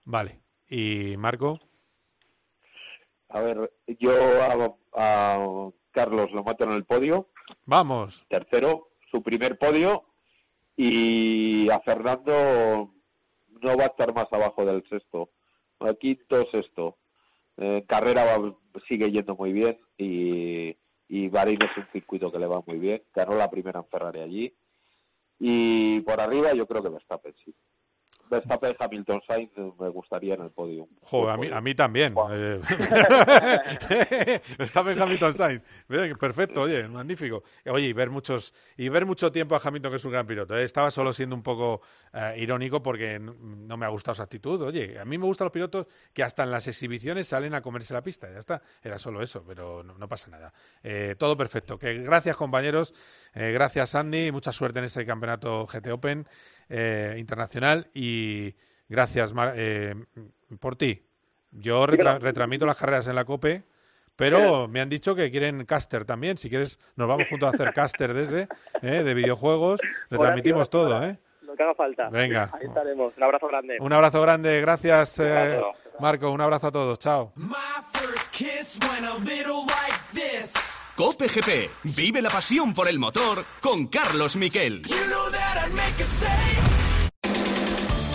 [0.03, 0.39] Vale.
[0.69, 1.59] ¿Y Marco?
[3.33, 4.11] A ver, yo
[4.93, 7.29] a, Carlos lo mato en el podio.
[7.65, 8.23] Vamos.
[8.29, 10.05] Tercero, su primer podio.
[10.77, 12.93] Y a Fernando
[13.59, 15.31] no va a estar más abajo del sexto.
[15.99, 16.97] Quinto, sexto.
[17.57, 18.39] Eh, carrera
[18.87, 20.77] sigue yendo muy bien y,
[21.07, 23.01] y Bahrein es un circuito que le va muy bien.
[23.15, 24.55] Ganó la primera en Ferrari allí.
[25.39, 27.53] Y por arriba yo creo que Verstappen, sí.
[28.33, 30.87] Verstappen, Hamilton, Sainz me gustaría en el podio.
[31.03, 32.15] Joder, a mí, a mí también.
[32.31, 32.59] Eh,
[34.57, 35.61] Verstappen, Hamilton, Sainz.
[36.19, 37.43] Perfecto, oye, magnífico.
[37.67, 40.57] Oye, y ver muchos y ver mucho tiempo a Hamilton que es un gran piloto.
[40.57, 40.63] ¿eh?
[40.63, 41.81] Estaba solo siendo un poco
[42.11, 44.61] eh, irónico porque no me ha gustado su actitud.
[44.63, 47.93] Oye, a mí me gustan los pilotos que hasta en las exhibiciones salen a comerse
[47.93, 48.31] la pista.
[48.31, 48.61] Ya está.
[48.81, 50.53] Era solo eso, pero no, pasa nada.
[51.17, 51.77] todo perfecto.
[51.77, 52.93] Que gracias compañeros,
[53.33, 56.27] gracias Andy, mucha suerte en ese campeonato GT Open.
[56.69, 58.55] Eh, internacional y
[58.87, 59.95] gracias eh,
[60.59, 61.03] por ti.
[61.51, 63.63] Yo retramito las carreras en la COPE,
[64.15, 66.37] pero me han dicho que quieren caster también.
[66.37, 68.47] Si quieres, nos vamos juntos a hacer caster desde
[68.81, 69.79] eh, de videojuegos.
[70.09, 71.17] Retransmitimos todo, ¿eh?
[71.41, 72.09] Lo que haga falta.
[72.09, 72.49] Venga.
[72.53, 73.13] Ahí estaremos.
[73.15, 73.77] Un abrazo grande.
[73.79, 74.61] Un abrazo grande.
[74.61, 75.21] Gracias,
[75.99, 76.31] Marco.
[76.31, 76.97] Un abrazo a todos.
[76.97, 77.33] Chao.
[80.95, 81.71] Cope GP.
[81.95, 84.83] Vive la pasión por el motor con Carlos Miquel.
[85.53, 86.72] gotta make a save.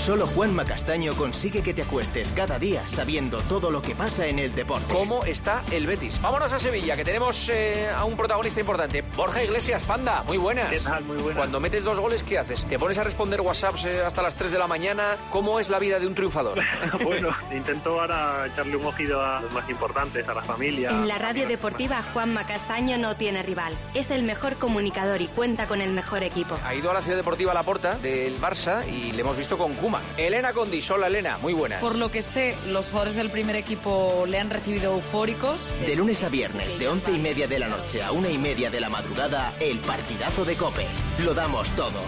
[0.09, 4.38] Solo Juanma Castaño consigue que te acuestes cada día sabiendo todo lo que pasa en
[4.38, 4.90] el deporte.
[4.90, 6.18] ¿Cómo está el Betis?
[6.22, 9.02] Vámonos a Sevilla, que tenemos eh, a un protagonista importante.
[9.02, 10.70] Borja Iglesias, Panda, muy buenas.
[10.70, 11.04] ¿Qué tal?
[11.04, 11.36] Muy buenas.
[11.36, 12.64] Cuando metes dos goles, ¿qué haces?
[12.64, 15.14] ¿Te pones a responder WhatsApps eh, hasta las 3 de la mañana?
[15.30, 16.59] ¿Cómo es la vida de un triunfador?
[17.04, 20.88] bueno, intento ahora echarle un ojido a los más importantes, a la familia.
[20.88, 23.74] En la radio deportiva, Juanma Castaño no tiene rival.
[23.92, 26.56] Es el mejor comunicador y cuenta con el mejor equipo.
[26.64, 29.74] Ha ido a la ciudad deportiva La Porta del Barça y le hemos visto con
[29.74, 29.97] Kuma.
[30.16, 31.80] Elena Condis, hola Elena, muy buenas.
[31.80, 35.70] Por lo que sé, los jugadores del primer equipo le han recibido eufóricos.
[35.86, 38.70] De lunes a viernes, de once y media de la noche a una y media
[38.70, 40.86] de la madrugada, el partidazo de Cope.
[41.24, 42.01] Lo damos todo.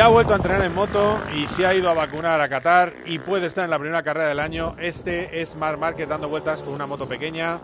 [0.00, 3.18] Ha vuelto a entrenar en moto y se ha ido a vacunar a Qatar y
[3.18, 4.74] puede estar en la primera carrera del año.
[4.78, 7.60] Este es Marc Márquez dando vueltas con una moto pequeña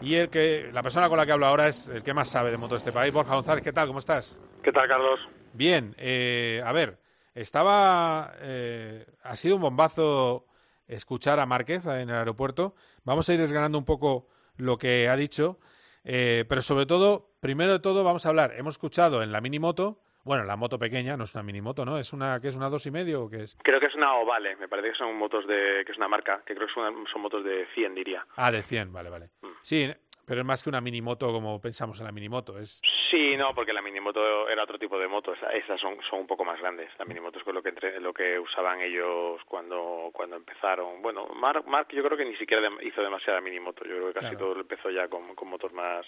[0.00, 2.52] y el que la persona con la que hablo ahora es el que más sabe
[2.52, 3.64] de moto de este país, Borja González.
[3.64, 3.88] ¿Qué tal?
[3.88, 4.38] ¿Cómo estás?
[4.62, 5.18] ¿Qué tal, Carlos?
[5.52, 5.96] Bien.
[5.98, 7.00] Eh, a ver,
[7.34, 10.46] estaba eh, ha sido un bombazo
[10.86, 12.76] escuchar a Márquez en el aeropuerto.
[13.02, 15.58] Vamos a ir desgranando un poco lo que ha dicho,
[16.04, 18.52] eh, pero sobre todo, primero de todo, vamos a hablar.
[18.56, 21.84] Hemos escuchado en la mini moto bueno, la moto pequeña no es una mini moto,
[21.84, 21.98] ¿no?
[21.98, 23.56] ¿Es una que es una dos y medio o qué es?
[23.62, 26.42] Creo que es una Ovale, me parece que son motos de que es una marca,
[26.44, 28.24] que creo que son, son motos de 100 diría.
[28.36, 29.26] Ah, de 100, vale, vale.
[29.42, 29.48] Mm.
[29.62, 29.90] Sí,
[30.26, 33.36] pero es más que una mini moto como pensamos en la mini moto, es Sí,
[33.36, 36.44] no, porque la mini moto era otro tipo de moto, esas son, son un poco
[36.44, 36.88] más grandes.
[36.96, 41.02] La mini moto es lo que entre, lo que usaban ellos cuando cuando empezaron.
[41.02, 44.20] Bueno, Mark, Mark yo creo que ni siquiera hizo demasiada mini moto, yo creo que
[44.20, 46.06] casi todo empezó ya con, con motos más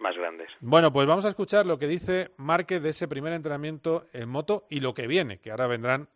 [0.00, 0.48] más grandes.
[0.60, 4.66] Bueno, pues vamos a escuchar lo que dice Márquez de ese primer entrenamiento en moto
[4.68, 6.08] y lo que viene, que ahora vendrán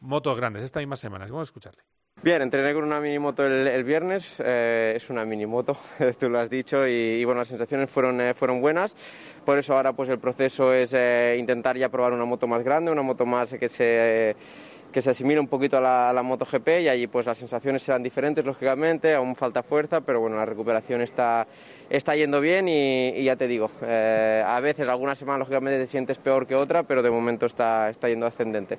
[0.00, 1.24] motos grandes esta misma semana.
[1.26, 1.82] Vamos a escucharle.
[2.22, 5.76] Bien, entrené con una mini moto el, viernes, eh, es una mini moto,
[6.20, 8.94] tú lo has dicho, y, bueno, las sensaciones fueron, eh, fueron buenas,
[9.44, 12.92] por eso ahora pues el proceso es eh, intentar ya probar una moto más grande,
[12.92, 14.36] una moto más que se
[14.92, 17.82] que se asimile un poquito a la, a la MotoGP y allí pues las sensaciones
[17.82, 21.46] serán diferentes lógicamente, aún falta fuerza, pero bueno, la recuperación está,
[21.90, 26.18] está yendo bien y, ya te digo, eh, a veces alguna semana lógicamente te sientes
[26.18, 28.78] peor que otra, pero de momento está, está yendo ascendente.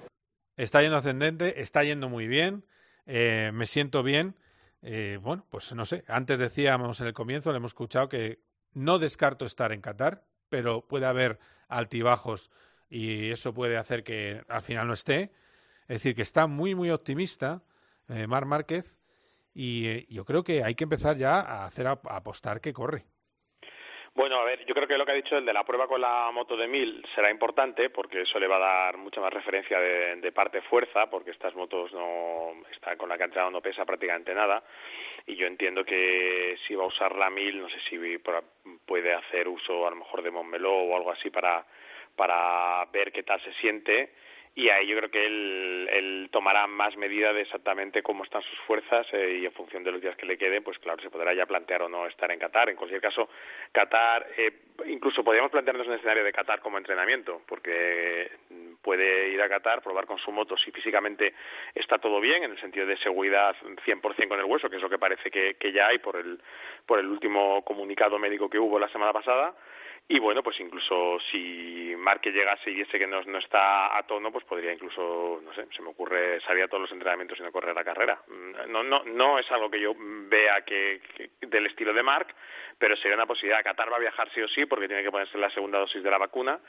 [0.55, 2.64] Está yendo ascendente, está yendo muy bien,
[3.05, 4.36] eh, me siento bien.
[4.82, 8.39] Eh, bueno, pues no sé, antes decíamos en el comienzo, le hemos escuchado que
[8.74, 12.51] no descarto estar en Qatar, pero puede haber altibajos
[12.89, 15.32] y eso puede hacer que al final no esté.
[15.84, 17.62] Es decir, que está muy, muy optimista
[18.10, 18.98] eh, Mar Márquez
[19.54, 23.04] y eh, yo creo que hay que empezar ya a hacer a, apostar que corre.
[24.16, 26.00] Bueno, a ver, yo creo que lo que ha dicho el de la prueba con
[26.00, 29.80] la moto de 1000 será importante porque eso le va a dar mucha más referencia
[29.80, 33.86] de, parte fuerza porque estas motos no está con la que ha entrenado no pesa
[33.86, 34.64] prácticamente nada
[35.26, 37.98] y yo entiendo que si va a usar la 1000 no sé si
[38.86, 41.66] puede hacer uso a lo mejor de Montmeló o algo así para
[42.16, 44.14] para ver qué tal se siente
[44.56, 49.06] y ahí yo creo que él, tomará más medida de exactamente cómo están sus fuerzas
[49.14, 51.45] eh, y en función de los días que le queden, pues claro, se podrá ya
[51.45, 52.70] plantear o no estar en Qatar.
[52.70, 53.30] En cualquier caso,
[53.72, 54.51] Qatar, eh,
[54.88, 58.32] incluso podríamos plantearnos un escenario de Qatar como entrenamiento, porque
[58.82, 61.36] puede ir a Qatar, probar con su moto si físicamente
[61.76, 64.89] está todo bien, en el sentido de seguridad 100% con el hueso, que es lo
[64.89, 66.39] que parece que, que ya hay por el,
[66.88, 69.54] por el último comunicado médico que hubo la semana pasada
[70.08, 74.32] y bueno, pues incluso si Marque llegase y viese que no, no está a tono,
[74.32, 77.51] pues podría incluso, no sé, se me ocurre salir a todos los entrenamientos y no
[77.51, 78.22] correr la carrera.
[78.28, 81.01] Mm, no, no, no es algo que yo vea que,
[81.41, 82.36] del estilo de Marc,
[82.78, 83.64] pero sería una posibilidad.
[83.64, 86.12] Qatar va a viajar sí o sí porque tiene que ponerse la segunda dosis de
[86.12, 86.60] la vacuna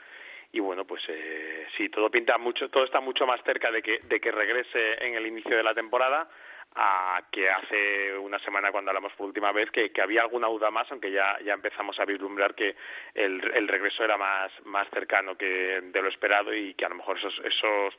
[0.51, 3.99] y bueno pues eh, sí todo pinta mucho todo está mucho más cerca de que
[4.03, 6.29] de que regrese en el inicio de la temporada
[6.75, 10.69] a que hace una semana cuando hablamos por última vez que, que había alguna duda
[10.71, 12.75] más, aunque ya, ya empezamos a vislumbrar que
[13.13, 16.95] el, el regreso era más, más cercano que de lo esperado y que a lo
[16.95, 17.93] mejor esos, esos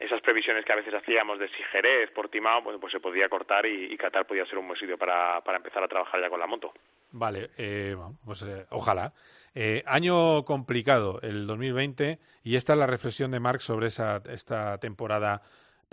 [0.00, 3.92] esas previsiones que a veces hacíamos de si Jerez, Portimao, pues se podía cortar y,
[3.92, 6.46] y, Qatar podía ser un buen sitio para, para empezar a trabajar ya con la
[6.46, 6.72] moto.
[7.12, 7.94] Vale, eh,
[8.24, 9.12] pues eh, ojalá.
[9.54, 14.78] Eh, año complicado, el 2020, y esta es la reflexión de Marc sobre esa, esta
[14.78, 15.42] temporada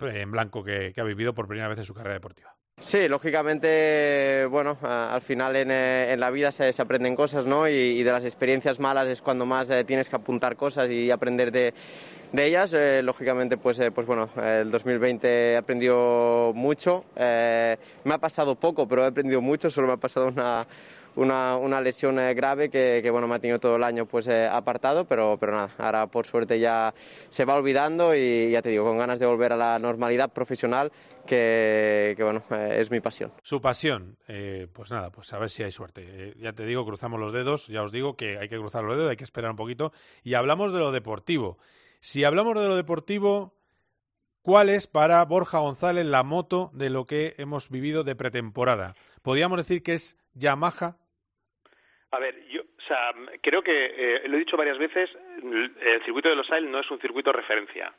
[0.00, 2.54] en blanco que, ha vivido por primera vez en su carrera deportiva.
[2.80, 7.66] Sí, lógicamente, bueno, al final eh, en, la vida se, aprenden cosas, ¿no?
[7.68, 11.50] Y, de las experiencias malas es cuando más eh, tienes que apuntar cosas y aprender
[11.50, 11.74] de,
[12.32, 12.72] ellas.
[12.74, 17.04] Eh, lógicamente, pues, pues bueno, el 2020 he aprendido mucho.
[17.16, 19.70] me ha pasado poco, pero he aprendido mucho.
[19.70, 20.64] Solo me ha pasado una,
[21.18, 24.46] una, una lesión eh, grave que, bueno, me ha tenido todo el año pues eh,
[24.46, 26.94] apartado, pero, pero nada, ahora por suerte ya
[27.28, 30.92] se va olvidando y ya te digo, con ganas de volver a la normalidad profesional,
[31.26, 33.32] que, que bueno, eh, es mi pasión.
[33.42, 34.16] Su pasión,
[34.72, 36.34] pues nada, pues a ver si hay suerte.
[36.38, 39.10] ya te digo, cruzamos los dedos, ya os digo que hay que cruzar los dedos,
[39.10, 39.92] hay que esperar un poquito
[40.22, 41.58] y hablamos de lo deportivo.
[42.00, 43.54] Si hablamos de lo deportivo,
[44.40, 48.94] ¿Cuál es para Borja González la moto de lo que hemos vivido de pretemporada?
[49.20, 50.96] Podríamos decir que es Yamaha
[52.10, 55.10] a ver, yo, o sea, creo que, eh, lo he dicho varias veces,
[55.42, 57.92] el circuito de Los Ailes no es un circuito referencia.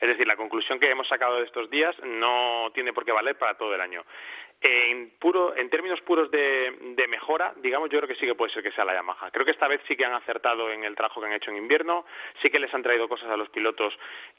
[0.00, 3.36] Es decir, la conclusión que hemos sacado de estos días no tiene por qué valer
[3.36, 4.04] para todo el año.
[4.58, 8.52] En, puro, en términos puros de, de, mejora, digamos, yo creo que sí que puede
[8.52, 9.30] ser que sea la Yamaha.
[9.30, 11.58] Creo que esta vez sí que han acertado en el trabajo que han hecho en
[11.58, 12.06] invierno,
[12.40, 13.92] sí que les han traído cosas a los pilotos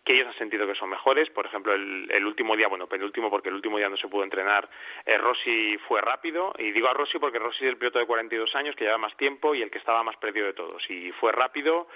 [0.04, 1.30] que ellos han sentido que son mejores.
[1.30, 4.24] Por ejemplo, el, el último día, bueno, penúltimo porque el último día no se pudo
[4.24, 4.68] entrenar,
[5.06, 6.52] eh, Rossi fue rápido.
[6.58, 9.16] Y digo a Rossi porque Rossi es el piloto de 42 años que lleva más
[9.18, 10.84] tiempo y el que estaba más perdido de todos.
[10.90, 11.88] Y fue rápido,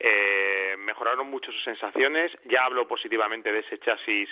[0.00, 2.32] eh, mejoraron mucho sus sensaciones.
[2.44, 4.28] Ya hablo positivamente de ese chasis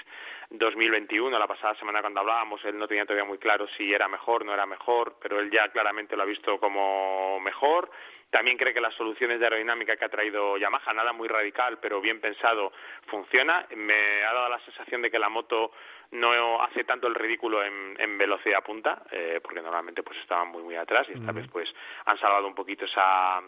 [0.51, 1.39] 2021.
[1.39, 4.55] La pasada semana cuando hablábamos, él no tenía todavía muy claro si era mejor, no
[4.55, 7.91] era mejor, pero él ya claramente lo ha visto como mejor.
[8.31, 12.01] También cree que las soluciones de aerodinámica que ha traído Yamaha, nada muy radical, pero
[12.01, 12.73] bien pensado,
[13.07, 13.67] funciona.
[13.75, 15.73] Me ha dado la sensación de que la moto
[16.11, 20.62] no hace tanto el ridículo en, en velocidad punta, eh, porque normalmente pues estaban muy
[20.62, 21.69] muy atrás y esta vez pues
[22.05, 23.43] han salvado un poquito esa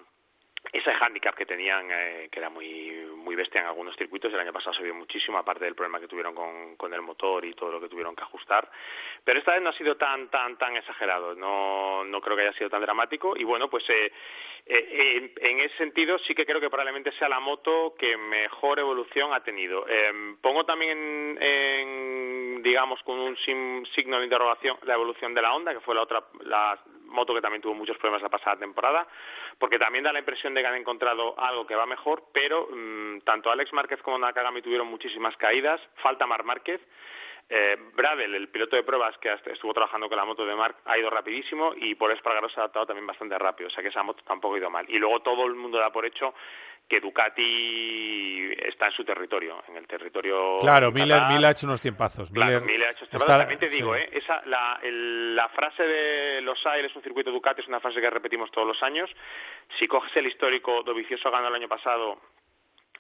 [0.73, 4.53] ese hándicap que tenían, eh, que era muy muy bestia en algunos circuitos, el año
[4.53, 7.73] pasado se vio muchísimo, aparte del problema que tuvieron con, con el motor y todo
[7.73, 8.69] lo que tuvieron que ajustar,
[9.25, 12.59] pero esta vez no ha sido tan tan tan exagerado, no no creo que haya
[12.59, 14.13] sido tan dramático y bueno, pues eh,
[14.71, 19.33] eh, en, ese sentido sí que creo que probablemente sea la moto que mejor evolución
[19.33, 19.87] ha tenido.
[19.89, 23.37] Eh, pongo también en, digamos con un
[23.95, 26.79] signo de interrogación la evolución de la Honda, que fue la otra la
[27.09, 29.07] moto que también tuvo muchos problemas la pasada temporada,
[29.59, 33.21] porque también da la impresión de que han encontrado algo que va mejor, pero mm,
[33.21, 36.81] tanto Alex Márquez como Nakagami tuvieron muchísimas caídas, falta Mar Márquez,
[37.49, 40.99] eh, Bradel, el piloto de pruebas que estuvo trabajando con la moto de Mark, ha
[40.99, 44.03] ido rapidísimo y por Espargaro se ha adaptado también bastante rápido, o sea que esa
[44.03, 44.85] moto tampoco ha ido mal.
[44.89, 46.35] Y luego todo el mundo da por hecho
[46.89, 50.59] que Ducati está en su territorio, en el territorio.
[50.61, 52.31] Claro, Miller, ha hecho unos tiempazos.
[52.31, 53.39] Claro, Miller, ha hecho tiempazos.
[53.39, 54.09] También te digo, ¿eh?
[54.11, 58.09] Esa, la, la frase de los Aires es un circuito Ducati, es una frase que
[58.09, 59.11] repetimos todos los años.
[59.79, 62.19] Si coges el histórico, Dovicioso ganó el año pasado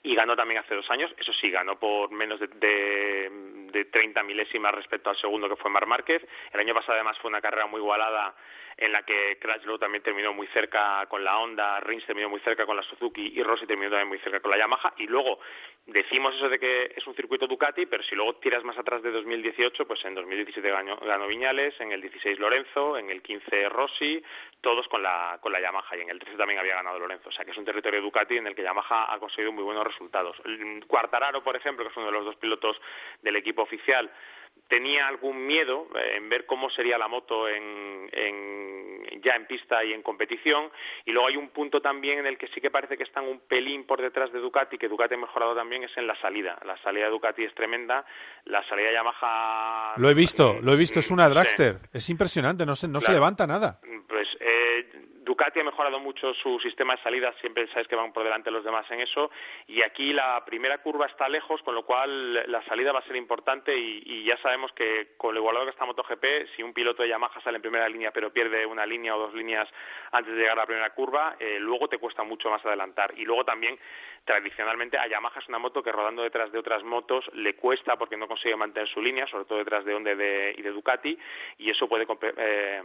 [0.03, 1.12] y ganó también hace dos años.
[1.18, 3.30] Eso sí, ganó por menos de, de,
[3.72, 6.22] de 30 milésimas respecto al segundo que fue Mar Márquez.
[6.53, 8.34] El año pasado además fue una carrera muy igualada
[8.79, 12.64] en la que Crutchlow también terminó muy cerca con la Honda, Rins terminó muy cerca
[12.64, 14.95] con la Suzuki y Rossi terminó también muy cerca con la Yamaha.
[14.99, 15.41] Y luego
[15.87, 19.11] decimos eso de que es un circuito Ducati, pero si luego tiras más atrás de
[19.11, 24.22] 2018, pues en 2017 ganó, ganó Viñales, en el 16 Lorenzo, en el 15 Rossi,
[24.61, 27.31] todos con la, con la Yamaha y en el 13 también había ganado Lorenzo.
[27.31, 29.85] O sea que es un territorio Ducati en el que Yamaha ha conseguido muy buenos
[29.85, 30.37] resultados.
[30.87, 32.81] Cuartararo, por ejemplo, que es uno de los dos pilotos
[33.22, 34.09] del equipo oficial
[34.68, 39.82] tenía algún miedo eh, en ver cómo sería la moto en, en, ya en pista
[39.84, 40.70] y en competición.
[41.05, 43.40] Y luego hay un punto también en el que sí que parece que están un
[43.40, 46.59] pelín por detrás de Ducati que Ducati ha mejorado también es en la salida.
[46.64, 48.05] La salida de Ducati es tremenda.
[48.44, 51.78] La salida de Yamaha lo he visto lo he visto es una dragster.
[51.92, 53.80] Es impresionante no se no se levanta nada.
[54.09, 54.90] Pues eh,
[55.29, 58.64] Ducati ha mejorado mucho su sistema de salida, siempre sabes que van por delante los
[58.64, 59.31] demás en eso,
[59.66, 63.16] y aquí la primera curva está lejos, con lo cual la salida va a ser
[63.16, 66.24] importante y, ya sabemos que con lo igualado que está MotoGP,
[66.57, 69.35] si un piloto de Yamaha sale en primera línea pero pierde una línea o dos
[69.35, 69.68] líneas
[70.12, 73.12] antes de llegar a la primera curva, eh, luego te cuesta mucho más adelantar.
[73.18, 73.79] Y luego también,
[74.24, 78.16] tradicionalmente, a Yamaha es una moto que rodando detrás de otras motos le cuesta porque
[78.16, 81.18] no consigue mantener su línea, sobre todo detrás de Honda y de Ducati,
[81.59, 82.07] y eso puede...
[82.39, 82.83] Eh,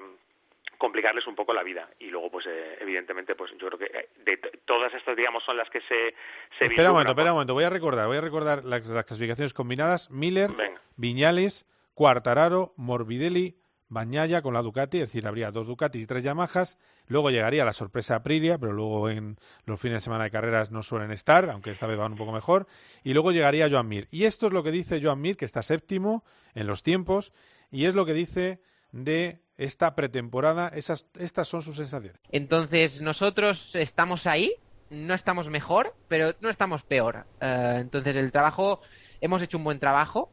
[0.77, 4.09] complicarles un poco la vida y luego pues eh, evidentemente pues yo creo que eh,
[4.25, 6.13] de todas estas digamos son las que se,
[6.59, 9.53] se espera un momento espera un momento voy a recordar voy a recordar las, clasificaciones
[9.53, 10.51] combinadas Miller
[10.97, 13.55] Viñales Cuartararo Morbidelli
[13.93, 16.79] Bañaya con la Ducati, es decir, habría dos Ducatis y tres Yamahas.
[17.05, 20.81] Luego llegaría la sorpresa Aprilia, pero luego en los fines de semana de carreras no
[20.81, 22.65] suelen estar, aunque esta vez van un poco mejor.
[23.03, 24.07] Y luego llegaría Joan Mir.
[24.09, 26.23] Y esto es lo que dice Joan Mir, que está séptimo
[26.55, 27.33] en los tiempos,
[27.69, 28.61] y es lo que dice
[28.91, 30.69] de esta pretemporada.
[30.69, 32.19] Esas, estas son sus sensaciones.
[32.31, 34.55] Entonces, nosotros estamos ahí,
[34.89, 37.25] no estamos mejor, pero no estamos peor.
[37.41, 38.81] Eh, entonces, el trabajo,
[39.21, 40.31] hemos hecho un buen trabajo.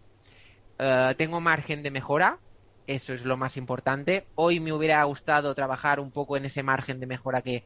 [0.78, 2.38] Eh, tengo margen de mejora,
[2.86, 4.26] eso es lo más importante.
[4.34, 7.64] Hoy me hubiera gustado trabajar un poco en ese margen de mejora que,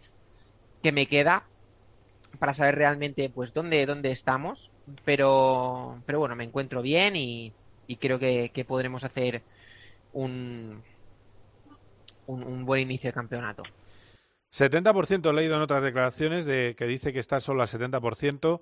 [0.82, 1.46] que me queda
[2.38, 4.70] para saber realmente pues dónde, dónde estamos.
[5.04, 7.52] Pero, pero bueno, me encuentro bien y,
[8.00, 9.42] creo que podremos hacer
[10.12, 10.82] un,
[12.26, 13.62] un, buen inicio de campeonato.
[14.52, 18.60] 70% he leído en otras declaraciones de que dice que está solo al 70%.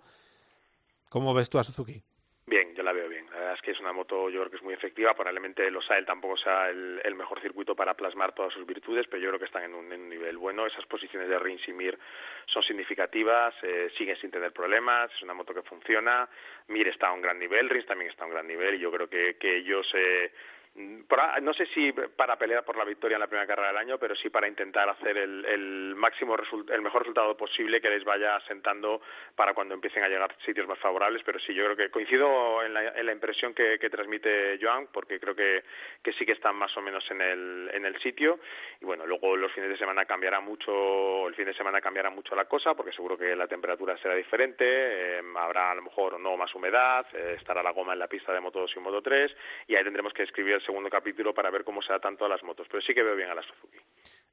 [1.11, 2.03] ¿Cómo ves tú a Suzuki?
[2.47, 3.27] Bien, yo la veo bien.
[3.27, 5.15] La verdad es que es una moto, yo creo que es muy efectiva.
[5.15, 9.29] Probablemente los AEL tampoco sea el, mejor circuito para plasmar todas sus virtudes, pero yo
[9.29, 10.67] creo que están en un, nivel bueno.
[10.67, 11.99] Esas posiciones de Rins y Mir
[12.47, 15.13] son significativas, eh, siguen sin tener problemas.
[15.15, 16.29] Es una moto que funciona.
[16.69, 18.91] Mir está a un gran nivel, Rins también está a un gran nivel y yo
[18.91, 19.87] creo que, que ellos.
[19.95, 20.33] Eh,
[20.75, 24.15] no sé si para pelear por la victoria en la primera carrera del año, pero
[24.15, 26.37] sí para intentar hacer el, máximo
[26.71, 29.03] el mejor resultado posible que les vaya sentando
[29.35, 31.23] para cuando empiecen a llegar sitios más favorables.
[31.25, 35.63] Pero sí, yo creo que coincido en la, impresión que, transmite Joan, porque creo que,
[36.19, 38.41] sí que están más o menos en el, en el sitio.
[38.81, 42.35] Y bueno, luego los fines de semana cambiará mucho, el fin de semana cambiará mucho
[42.35, 46.37] la cosa, porque seguro que la temperatura será diferente, eh, habrá a lo mejor no
[46.37, 49.31] más humedad, eh, estará la goma en la pista de Moto 2 y Moto 3,
[49.69, 52.67] y ahí tendremos que escribir segundo capítulo para ver cómo se tanto a las motos,
[52.71, 53.79] pero sí que veo bien a la Suzuki.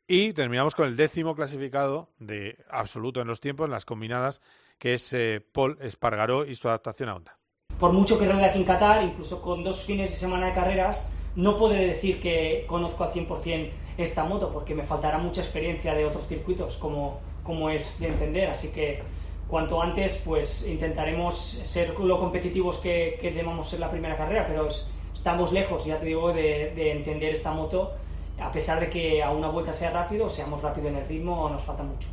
[0.08, 4.42] Y terminamos con el décimo clasificado de absoluto en los tiempos, en las combinadas,
[4.80, 7.38] que es eh, Paul Espargaró y su adaptación a Honda.
[7.80, 11.14] Por mucho que ruede aquí en Qatar, incluso con dos fines de semana de carreras,
[11.36, 16.06] no puedo decir que conozco al 100% esta moto, porque me faltará mucha experiencia de
[16.06, 18.50] otros circuitos, como, como es de entender.
[18.50, 19.04] Así que
[19.48, 24.68] cuanto antes, pues intentaremos ser lo competitivos que, que debamos ser la primera carrera, pero
[24.68, 24.90] es,
[25.20, 27.94] estamos lejos, ya te digo, de, entender esta moto,
[28.40, 31.62] a pesar de que a una vuelta sea rápido, seamos rápido en el ritmo, nos
[31.62, 32.08] falta mucho.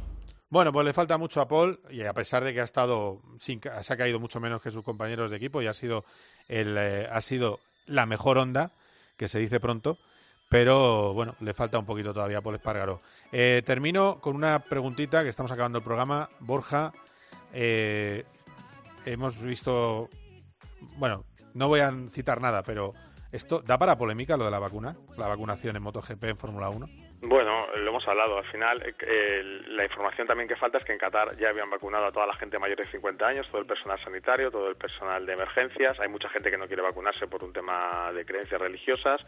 [0.50, 3.92] Bueno, pues le falta mucho a Paul y a pesar de que ha estado se
[3.92, 6.04] ha caído mucho menos que sus compañeros de equipo y ha sido
[6.48, 8.72] el, eh, ha sido la mejor onda
[9.16, 9.98] que se dice pronto,
[10.48, 13.00] pero bueno, le falta un poquito todavía a Paul Espargaró.
[13.30, 16.28] Eh, termino con una preguntita que estamos acabando el programa.
[16.40, 16.92] Borja,
[17.52, 18.24] eh,
[19.04, 20.08] hemos visto,
[20.96, 21.24] bueno,
[21.56, 22.92] no voy a citar nada, pero
[23.32, 24.96] ¿esto da para polémica lo de la vacuna?
[25.16, 26.86] La vacunación en MotoGP en Fórmula 1.
[27.22, 28.38] Bueno, lo hemos hablado.
[28.38, 32.06] Al final, eh, la información también que falta es que en Qatar ya habían vacunado
[32.06, 35.24] a toda la gente mayor de 50 años, todo el personal sanitario, todo el personal
[35.24, 35.98] de emergencias.
[35.98, 39.20] Hay mucha gente que no quiere vacunarse por un tema de creencias religiosas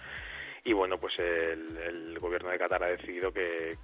[0.65, 3.79] y bueno, pues el, gobierno de Qatar ha decidido que,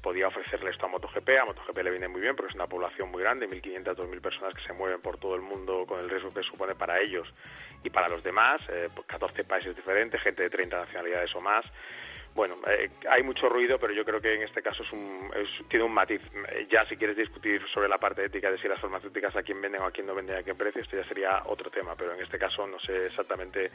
[0.00, 1.28] podía ofrecerle esto a MotoGP.
[1.40, 4.20] A MotoGP le viene muy bien porque es una población muy grande, 1.500 a 2.000
[4.20, 7.28] personas que se mueven por todo el mundo con el riesgo que supone para ellos
[7.84, 11.66] y para los demás, eh, 14 pues países diferentes, gente de 30 nacionalidades o más
[12.34, 15.30] bueno, eh, hay mucho ruido, pero yo creo que en este caso es un,
[15.68, 16.20] tiene un matiz.
[16.52, 19.60] Eh, ya si quieres discutir sobre la parte ética de si las farmacéuticas a quién
[19.60, 22.14] venden o a quién no venden a qué precio, esto ya sería otro tema, pero
[22.14, 23.70] en este caso no sé exactamente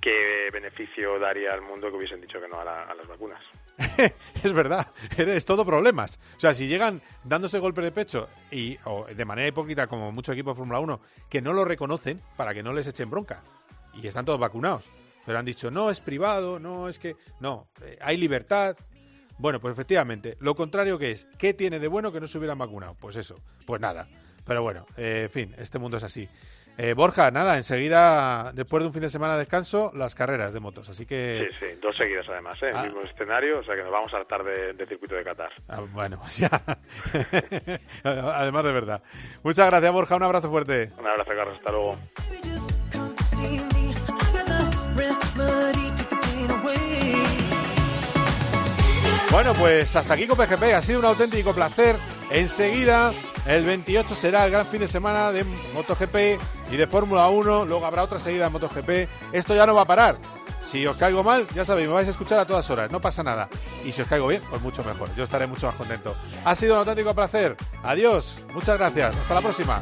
[0.00, 3.42] qué beneficio daría al mundo que hubiesen dicho que no a, las vacunas.
[4.42, 6.18] es verdad, es todo problemas.
[6.36, 10.32] O sea, si llegan dándose golpe de pecho y o de manera hipócrita como muchos
[10.32, 13.42] equipos de Fórmula 1 que no lo reconocen para que no les echen bronca
[13.94, 14.88] y están todos vacunados
[15.24, 17.16] pero han dicho, no, es privado, no, es que...
[17.40, 18.76] No, eh, hay libertad.
[19.38, 22.58] Bueno, pues efectivamente, lo contrario que es, ¿qué tiene de bueno que no se hubieran
[22.58, 22.96] vacunado?
[23.00, 23.34] Pues eso,
[23.66, 24.08] pues nada.
[24.46, 26.28] Pero bueno, eh, en fin, este mundo es así.
[26.78, 30.60] Eh, Borja, nada, enseguida, después de un fin de semana de descanso, las carreras de
[30.60, 30.88] motos.
[30.88, 31.48] Así que.
[31.50, 32.72] Sí, sí, dos seguidas además, ¿eh?
[32.74, 32.84] Ah.
[32.84, 35.50] El mismo escenario, o sea que nos vamos a hartar de, de circuito de Qatar.
[35.68, 36.48] Ah, bueno, pues ya.
[38.04, 39.02] Además de verdad.
[39.42, 40.16] Muchas gracias, Borja.
[40.16, 40.90] Un abrazo fuerte.
[40.98, 41.54] Un abrazo, Carlos.
[41.56, 41.98] Hasta luego.
[49.32, 50.74] Bueno, pues hasta aquí con PGP.
[50.74, 51.96] Ha sido un auténtico placer.
[52.30, 53.14] Enseguida,
[53.46, 56.38] el 28 será el gran fin de semana de MotoGP
[56.70, 57.64] y de Fórmula 1.
[57.64, 59.08] Luego habrá otra seguida de MotoGP.
[59.32, 60.16] Esto ya no va a parar.
[60.70, 63.22] Si os caigo mal, ya sabéis, me vais a escuchar a todas horas, no pasa
[63.22, 63.48] nada.
[63.86, 65.08] Y si os caigo bien, pues mucho mejor.
[65.16, 66.14] Yo estaré mucho más contento.
[66.44, 67.56] Ha sido un auténtico placer.
[67.82, 69.16] Adiós, muchas gracias.
[69.16, 69.80] Hasta la próxima.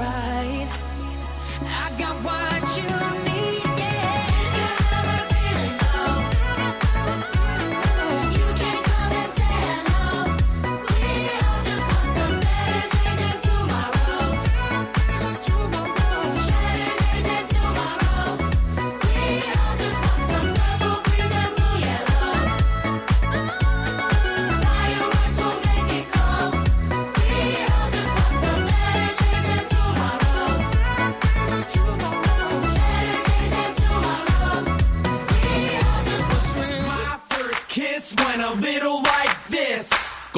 [0.00, 0.89] right.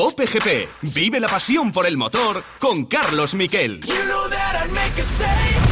[0.03, 0.68] Cope.
[0.80, 3.78] Vive la pasión por el motor con Carlos Miquel.
[3.82, 5.72] You know that.